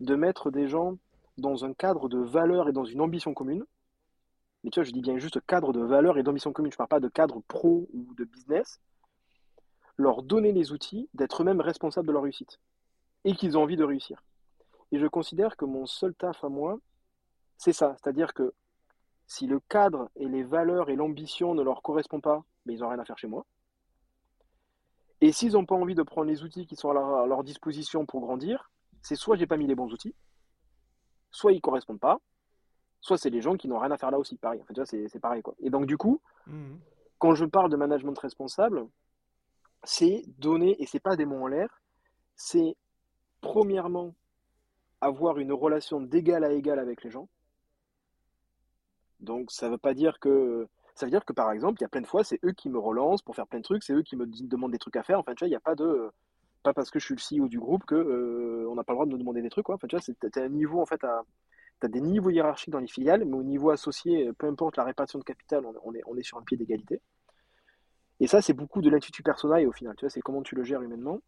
[0.00, 0.98] de mettre des gens
[1.38, 3.64] dans un cadre de valeur et dans une ambition commune,
[4.62, 6.70] mais tu vois, je dis bien juste cadre de valeur et d'ambition commune.
[6.70, 8.80] Je ne parle pas de cadre pro ou de business.
[9.96, 12.60] Leur donner les outils d'être eux-mêmes responsables de leur réussite
[13.24, 14.22] et qu'ils ont envie de réussir.
[14.92, 16.78] Et je considère que mon seul taf à moi,
[17.56, 17.96] c'est ça.
[17.96, 18.52] C'est-à-dire que
[19.26, 22.88] si le cadre et les valeurs et l'ambition ne leur correspondent pas, mais ils n'ont
[22.88, 23.46] rien à faire chez moi.
[25.20, 27.44] Et s'ils n'ont pas envie de prendre les outils qui sont à leur, à leur
[27.44, 28.70] disposition pour grandir,
[29.02, 30.14] c'est soit j'ai pas mis les bons outils,
[31.30, 32.20] soit ils ne correspondent pas,
[33.00, 34.60] soit c'est les gens qui n'ont rien à faire là aussi, pareil.
[34.62, 35.42] En fait, c'est pareil.
[35.42, 35.54] Quoi.
[35.60, 36.74] Et donc, du coup, mmh.
[37.18, 38.86] quand je parle de management responsable,
[39.84, 41.80] c'est donner, et c'est pas des mots en l'air,
[42.36, 42.76] c'est
[43.40, 44.14] premièrement
[45.00, 47.28] avoir une relation d'égal à égal avec les gens.
[49.20, 50.66] Donc, ça veut pas dire que.
[50.94, 52.68] Ça veut dire que, par exemple, il y a plein de fois, c'est eux qui
[52.68, 55.02] me relancent pour faire plein de trucs, c'est eux qui me demandent des trucs à
[55.02, 55.18] faire.
[55.18, 56.10] Enfin, tu vois, il n'y a pas de.
[56.62, 58.96] Pas parce que je suis le CEO du groupe que euh, on n'a pas le
[58.96, 59.76] droit de me demander des trucs, quoi.
[59.76, 61.22] Enfin, tu vois, c'est un niveau, en fait, à
[61.80, 64.84] tu as des niveaux hiérarchiques dans les filiales, mais au niveau associé, peu importe la
[64.84, 67.00] répartition de capital, on, est, on est sur un pied d'égalité.
[68.20, 69.96] Et ça, c'est beaucoup de l'intuitu personnel au final.
[69.96, 71.20] Tu vois, c'est comment tu le gères humainement.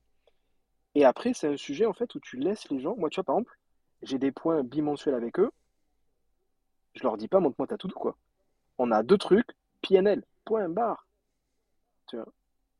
[0.94, 2.94] Et après, c'est un sujet en fait où tu laisses les gens.
[2.96, 3.58] Moi, tu vois, par exemple,
[4.02, 5.50] j'ai des points bimensuels avec eux.
[6.94, 8.16] Je leur dis pas, montre-moi ta tout quoi.
[8.76, 9.48] On a deux trucs,
[9.80, 11.06] PNL, point barre.
[12.08, 12.28] Tu vois,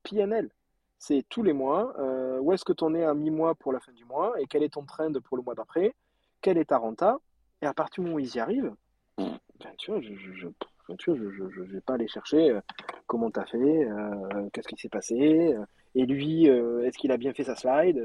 [0.03, 0.51] PNL.
[0.99, 1.99] C'est tous les mois.
[1.99, 4.47] Euh, où est-ce que tu en es à mi-mois pour la fin du mois et
[4.47, 5.95] quel est ton trend pour le mois d'après?
[6.43, 7.19] Quelle est ta renta?
[7.63, 8.75] Et à partir du moment où ils y arrivent,
[9.17, 12.61] ben, tu vois, je, je, je, vais pas aller chercher euh,
[13.07, 15.55] comment tu as fait, euh, qu'est-ce qui s'est passé,
[15.95, 17.97] et lui, est-ce qu'il a bien fait sa slide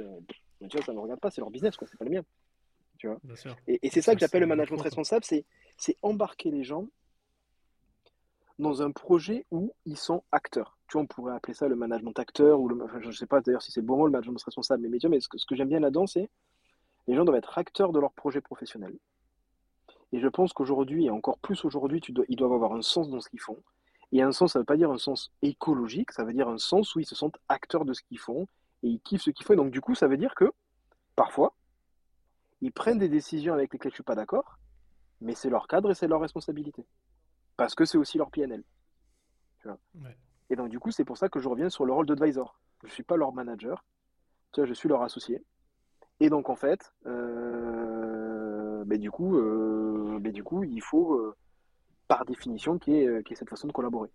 [0.62, 2.12] ben, Tu vois, ça ne me regarde pas, c'est leur business, quoi, c'est pas le
[2.12, 2.24] mien.
[2.98, 3.20] Tu vois
[3.68, 6.88] et, c'est ça que j'appelle le management responsable, c'est embarquer les gens
[8.60, 10.78] dans un projet où ils sont acteurs.
[10.88, 13.42] Tu vois, on pourrait appeler ça le management acteur, ou le, je ne sais pas
[13.42, 15.46] d'ailleurs si c'est le bon mot, le management responsable, mais, mais, mais ce que, ce
[15.46, 16.30] que j'aime bien là-dedans, c'est
[17.08, 18.94] les gens doivent être acteurs de leur projet professionnel.
[20.14, 23.30] Et je pense qu'aujourd'hui, et encore plus aujourd'hui, ils doivent avoir un sens dans ce
[23.30, 23.62] qu'ils font.
[24.12, 26.58] Et un sens, ça ne veut pas dire un sens écologique, ça veut dire un
[26.58, 28.48] sens où ils se sentent acteurs de ce qu'ils font
[28.84, 29.54] et ils kiffent ce qu'ils font.
[29.54, 30.52] Et donc, du coup, ça veut dire que
[31.16, 31.54] parfois,
[32.62, 34.58] ils prennent des décisions avec lesquelles je ne suis pas d'accord,
[35.20, 36.86] mais c'est leur cadre et c'est leur responsabilité.
[37.58, 38.64] Parce que c'est aussi leur PNL.
[40.50, 42.58] Et donc, du coup, c'est pour ça que je reviens sur le rôle d'advisor.
[42.84, 43.84] Je ne suis pas leur manager,
[44.54, 45.44] tu vois, je suis leur associé.
[46.20, 48.47] Et donc, en fait, euh,
[48.86, 51.36] ben, du, coup, euh, ben, du coup, il faut, euh,
[52.08, 54.10] par définition, qu'il y, ait cette façon de collaborer.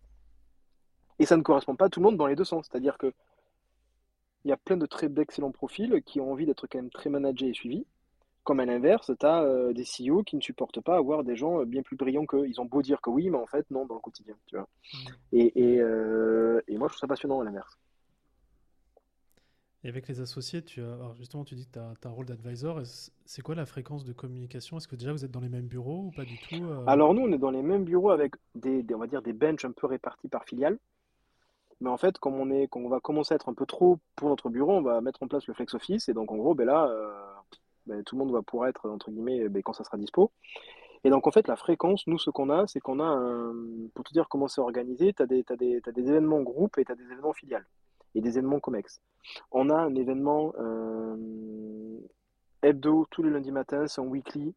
[1.19, 2.67] Et ça ne correspond pas à tout le monde dans les deux sens.
[2.71, 3.13] C'est-à-dire que
[4.45, 7.11] il y a plein de très d'excellents profils qui ont envie d'être quand même très
[7.11, 7.87] managés et suivis.
[8.45, 11.61] Comme à l'inverse, tu as euh, des CEO qui ne supportent pas avoir des gens
[11.61, 12.49] euh, bien plus brillants qu'eux.
[12.49, 14.35] Ils ont beau dire que oui, mais en fait, non, dans le quotidien.
[14.47, 14.69] Tu vois.
[14.93, 15.37] Mmh.
[15.37, 17.79] Et, euh, et, moi, je trouve ça passionnant à l'inverse.
[19.85, 22.81] Et avec les associés, tu as, justement, tu dis que tu as, un rôle d'advisor.
[23.25, 24.77] C'est quoi la fréquence de communication?
[24.77, 27.23] Est-ce que déjà vous êtes dans les mêmes bureaux ou pas du tout Alors, nous,
[27.23, 29.89] on est dans les mêmes bureaux avec des, on va dire, des benches un peu
[29.89, 30.79] répartis par filiale.
[31.81, 34.29] Mais en fait, comme on, quand on va commencer à être un peu trop pour
[34.29, 36.09] notre bureau, on va mettre en place le flex office.
[36.09, 36.89] Et donc, en gros, ben là,
[37.87, 40.31] ben, tout le monde va pouvoir être, entre guillemets, ben, quand ça sera dispo.
[41.03, 43.53] Et donc, en fait, la fréquence, nous, ce qu'on a, c'est qu'on a,
[43.95, 46.93] pour te dire comment c'est organisé, tu as, des, des, des événements groupes et tu
[46.93, 47.67] as des événements filiales
[48.15, 49.01] et des événements COMEX.
[49.51, 51.17] On a un événement euh,
[52.63, 54.55] hebdo tous les lundis matins, c'est un weekly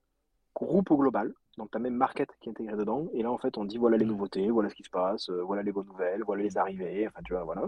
[0.54, 1.34] groupe au global.
[1.58, 3.08] Donc, tu as même Market qui est intégré dedans.
[3.14, 5.42] Et là, en fait, on dit voilà les nouveautés, voilà ce qui se passe, euh,
[5.44, 7.08] voilà les bonnes nouvelles, voilà les arrivées.
[7.08, 7.68] Enfin, tu vois, voilà.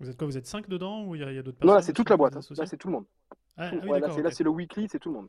[0.00, 0.26] Vous êtes quoi?
[0.26, 2.16] Vous êtes 5 dedans ou il y a, a d'autres personnes Non, c'est toute la
[2.16, 2.34] boîte.
[2.34, 3.06] Là, c'est tout le monde.
[3.56, 5.28] Ah, ah là, c'est le weekly, c'est tout le monde.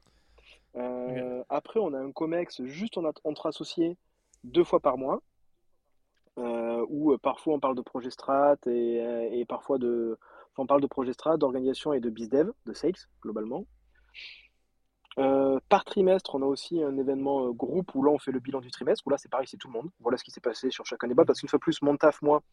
[0.76, 3.98] Euh, après, on a un COMEX juste entre associés
[4.44, 5.22] deux fois par mois,
[6.38, 10.18] où euh, parfois on parle de projet strat et, parfois de.
[10.58, 13.66] on parle de projet strat, d'organisation et de bizdev, de sales, globalement.
[15.70, 18.72] par trimestre, on a aussi un événement groupe où là on fait le bilan du
[18.72, 19.90] trimestre, où là c'est pareil, c'est tout le monde.
[20.00, 22.22] Voilà ce qui s'est passé sur chacun des boîtes, parce qu'une fois plus, mon taf,
[22.22, 22.44] moi,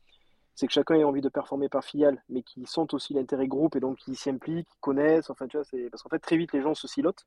[0.54, 3.76] c'est que chacun ait envie de performer par filiale, mais qui sentent aussi l'intérêt groupe
[3.76, 5.30] et donc qui s'y impliquent, qui connaissent.
[5.30, 7.26] Enfin, tu vois, c'est parce qu'en fait, très vite, les gens se silotent.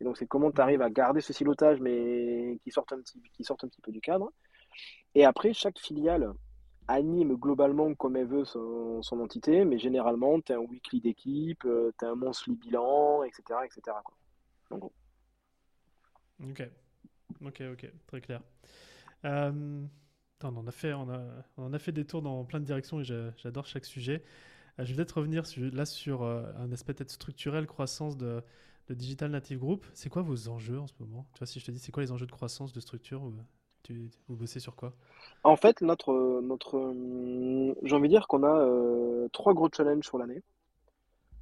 [0.00, 3.20] Et donc, c'est comment tu arrives à garder ce silotage, mais qui sortent un petit,
[3.32, 4.32] qui sortent un petit peu du cadre.
[5.14, 6.32] Et après, chaque filiale
[6.88, 11.92] anime globalement comme elle veut son, entité, mais généralement, tu as un weekly d'équipe, euh,
[11.98, 13.42] tu as un monthly bilan, etc.
[13.64, 13.96] etc.
[14.04, 14.90] Quoi.
[16.42, 16.62] Ok,
[17.44, 18.40] ok, ok, très clair.
[19.24, 19.84] Euh,
[20.42, 21.20] on, en a fait, on, a,
[21.56, 23.04] on a fait des tours dans plein de directions et
[23.36, 24.24] j'adore chaque sujet.
[24.78, 28.42] Euh, je vais peut-être revenir là sur un aspect peut-être structurel, croissance de,
[28.88, 29.86] Digital Native Group.
[29.94, 31.24] C'est quoi vos enjeux en ce moment?
[31.34, 33.22] Tu vois, si je te dis, c'est quoi les enjeux de croissance, de structure
[33.82, 34.92] tu, Vous bossez sur quoi?
[35.44, 36.92] En fait, notre, notre,
[37.82, 40.42] j'ai envie de dire qu'on a euh, trois gros challenges sur l'année.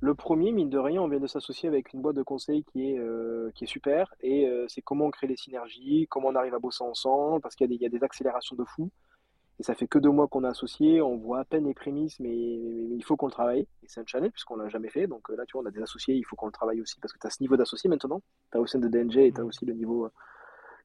[0.01, 2.93] Le premier, mine de rien, on vient de s'associer avec une boîte de conseil qui
[2.93, 4.15] est, euh, qui est super.
[4.21, 7.57] Et euh, c'est comment on crée les synergies, comment on arrive à bosser ensemble, parce
[7.57, 8.91] qu'il y, y, a des accélérations de fou.
[9.59, 12.21] Et ça fait que deux mois qu'on est associé, on voit à peine les prémices,
[12.21, 13.67] mais, il faut qu'on le travaille.
[13.83, 15.09] Et c'est un challenge puisqu'on l'a jamais fait.
[15.09, 17.01] Donc euh, là, tu vois, on a des associés, il faut qu'on le travaille aussi,
[17.01, 18.23] parce que tu as ce niveau d'associé maintenant.
[18.53, 19.47] Tu as au sein de DNG et tu as mmh.
[19.49, 20.09] aussi le niveau,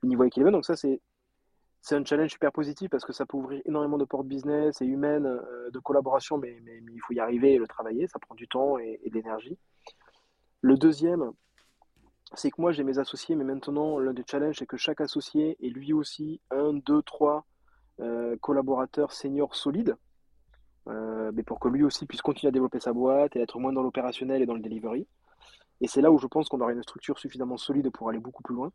[0.02, 0.52] le niveau équilibré.
[0.52, 1.02] Donc ça, c'est
[1.84, 4.86] c'est un challenge super positif parce que ça peut ouvrir énormément de portes business et
[4.86, 8.48] humaines euh, de collaboration, mais, il faut y arriver et le travailler, ça prend du
[8.48, 9.58] temps et, de l'énergie.
[10.62, 11.34] Le deuxième,
[12.36, 15.58] c'est que moi j'ai mes associés, mais maintenant l'un des challenges, c'est que chaque associé
[15.62, 17.46] est lui aussi un, deux, trois
[18.00, 19.98] euh, collaborateurs seniors solides,
[20.88, 23.74] euh, mais pour que lui aussi puisse continuer à développer sa boîte et être moins
[23.74, 25.06] dans l'opérationnel et dans le delivery.
[25.82, 28.42] Et c'est là où je pense qu'on aura une structure suffisamment solide pour aller beaucoup
[28.42, 28.72] plus loin.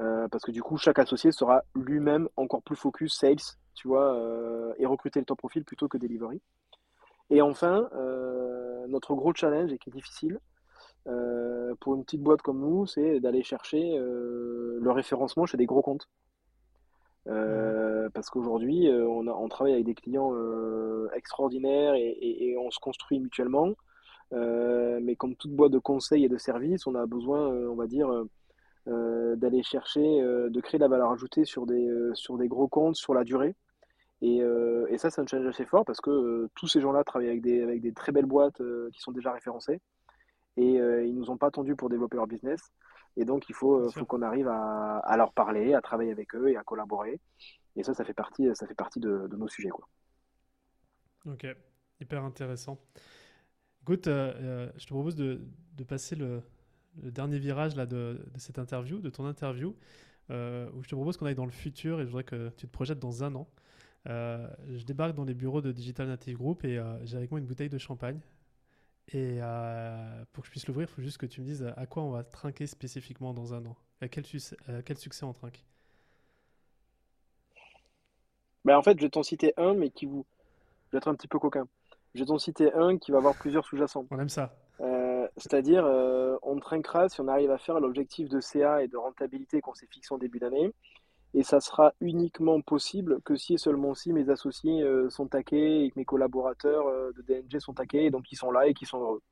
[0.00, 3.36] Euh, parce que du coup, chaque associé sera lui-même encore plus focus sales,
[3.74, 6.40] tu vois, euh, et recruter le top profil plutôt que delivery.
[7.30, 10.40] Et enfin, euh, notre gros challenge et qui est difficile,
[11.80, 16.08] pour une petite boîte comme nous, c'est d'aller chercher le référencement chez des gros comptes.
[17.26, 20.32] parce qu'aujourd'hui, on, travaille avec des clients
[21.12, 23.74] extraordinaires et, on se construit mutuellement.
[24.32, 28.08] mais comme toute boîte de conseil et de service, on a besoin, on va dire,
[28.86, 33.14] d'aller chercher, de créer de la valeur ajoutée sur des, sur des gros comptes, sur
[33.14, 33.54] la durée.
[34.20, 37.42] Et, et ça, c'est un challenge assez fort parce que tous ces gens-là travaillent avec
[37.42, 38.60] des, avec des très belles boîtes
[38.92, 39.80] qui sont déjà référencées
[40.56, 42.60] et euh, ils nous ont pas attendu pour développer leur business.
[43.16, 46.48] Et donc, il faut, faut qu'on arrive à, à, leur parler, à travailler avec eux
[46.48, 47.20] et à collaborer.
[47.76, 49.68] Et ça, ça fait partie, ça fait partie de, de nos sujets.
[49.68, 49.86] Quoi.
[51.26, 51.46] Ok,
[52.00, 52.78] hyper intéressant.
[53.82, 55.40] Écoute, euh, euh, je te propose de,
[55.76, 56.42] de passer le,
[57.02, 59.74] le, dernier virage là, de, de, cette interview, de ton interview,
[60.30, 62.66] euh, où je te propose qu'on aille dans le futur et je voudrais que tu
[62.66, 63.48] te projettes dans un an.
[64.06, 67.70] je débarque dans les bureaux de Digital Native Group et j'ai avec moi une bouteille
[67.70, 68.20] de champagne
[69.08, 71.86] et euh, pour que je puisse l'ouvrir, il faut juste que tu me dises à
[71.86, 73.76] quoi on va trinquer spécifiquement dans un an.
[74.00, 74.24] À quel,
[74.84, 75.64] quel succès on trinque?
[78.64, 80.24] Ben En fait, je vais t'en citer un, mais qui vous.
[80.86, 81.68] Je vais être un petit peu coquin.
[82.14, 84.06] Je vais t'en citer un qui va avoir plusieurs sous-jacents.
[84.10, 84.56] On aime ça.
[84.80, 88.96] Euh, c'est-à-dire, euh, on trinquera si on arrive à faire l'objectif de CA et de
[88.96, 90.72] rentabilité qu'on s'est fixé en début d'année
[91.34, 95.84] et ça sera uniquement possible que si et seulement si mes associés euh, sont taqués
[95.84, 98.74] et que mes collaborateurs euh, de DNG sont taqués et donc ils sont là et
[98.74, 99.22] qu'ils sont heureux.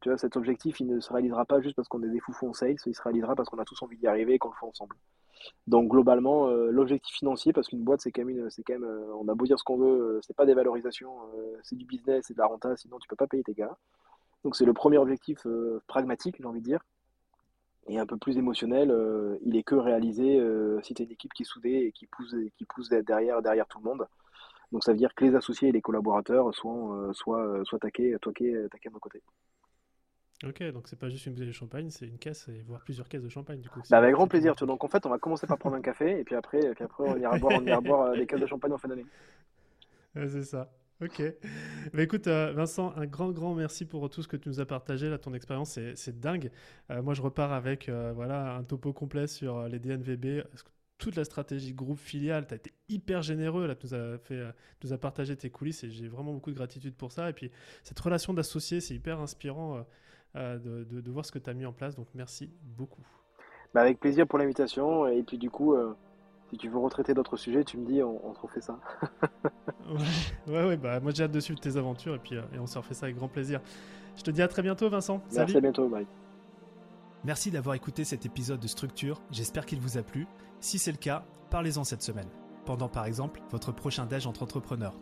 [0.00, 2.48] Tu vois, cet objectif, il ne se réalisera pas juste parce qu'on est des foufous
[2.48, 4.54] en sales, il se réalisera parce qu'on a tous envie d'y arriver et qu'on le
[4.58, 4.96] fait ensemble.
[5.66, 9.58] Donc globalement, euh, l'objectif financier, parce qu'une boîte, c'est quand même, on a beau dire
[9.58, 11.12] ce qu'on veut, c'est pas des valorisations,
[11.62, 13.76] c'est du business, c'est de la renta, sinon tu peux pas payer tes gars.
[14.44, 15.46] Donc c'est le premier objectif
[15.86, 16.80] pragmatique, j'ai envie de dire
[17.88, 21.10] et un peu plus émotionnel, euh, il est que réalisé euh, si tu as une
[21.10, 24.06] équipe qui est soudée et qui pousse, qui pousse derrière, derrière tout le monde.
[24.70, 28.16] Donc ça veut dire que les associés et les collaborateurs soient, euh, soient, soient taqués,
[28.22, 29.22] taqués, taqués de nos côtés.
[30.44, 33.08] Ok, donc c'est pas juste une bouteille de champagne, c'est une caisse et voire plusieurs
[33.08, 33.80] caisses de champagne du coup.
[33.90, 34.56] Bah, avec grand plaisir.
[34.56, 36.74] Tu Donc en fait, on va commencer par prendre un café et puis après, et
[36.74, 39.06] puis après on ira boire, on ira boire des caisses de champagne en fin d'année.
[40.14, 40.70] c'est ça.
[41.02, 41.20] Ok.
[41.98, 45.08] Écoute, euh, Vincent, un grand, grand merci pour tout ce que tu nous as partagé.
[45.08, 46.52] Là, ton expérience, c'est dingue.
[46.90, 50.44] Euh, moi, je repars avec euh, voilà, un topo complet sur les DNVB.
[50.98, 53.66] Toute la stratégie groupe filiale, tu as été hyper généreux.
[53.66, 54.40] Là, tu nous as, fait,
[54.84, 57.28] nous partagé tes coulisses et j'ai vraiment beaucoup de gratitude pour ça.
[57.28, 57.50] Et puis,
[57.82, 59.84] cette relation d'associé, c'est hyper inspirant
[60.36, 61.96] de, de, voir ce que tu as mis en place.
[61.96, 63.02] Donc, merci beaucoup.
[63.74, 65.08] Bah, avec plaisir pour l'invitation.
[65.08, 65.74] Et puis, du coup
[66.52, 68.78] si tu veux retraiter d'autres sujets, tu me dis, on, on se refait ça.
[70.46, 72.66] ouais, ouais, bah moi j'ai hâte de suivre tes aventures et puis euh, et on
[72.66, 73.62] se refait ça avec grand plaisir.
[74.16, 75.22] Je te dis à très bientôt, Vincent.
[75.34, 76.06] Merci, à bientôt, bye.
[77.24, 79.22] Merci d'avoir écouté cet épisode de Structure.
[79.30, 80.26] J'espère qu'il vous a plu.
[80.60, 82.28] Si c'est le cas, parlez-en cette semaine.
[82.66, 85.00] Pendant par exemple votre prochain déj entre entrepreneurs.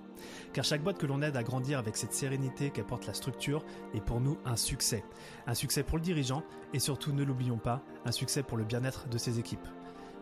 [0.52, 4.00] Car chaque boîte que l'on aide à grandir avec cette sérénité qu'apporte la structure est
[4.00, 5.02] pour nous un succès.
[5.48, 6.44] Un succès pour le dirigeant
[6.74, 9.66] et surtout, ne l'oublions pas, un succès pour le bien-être de ses équipes.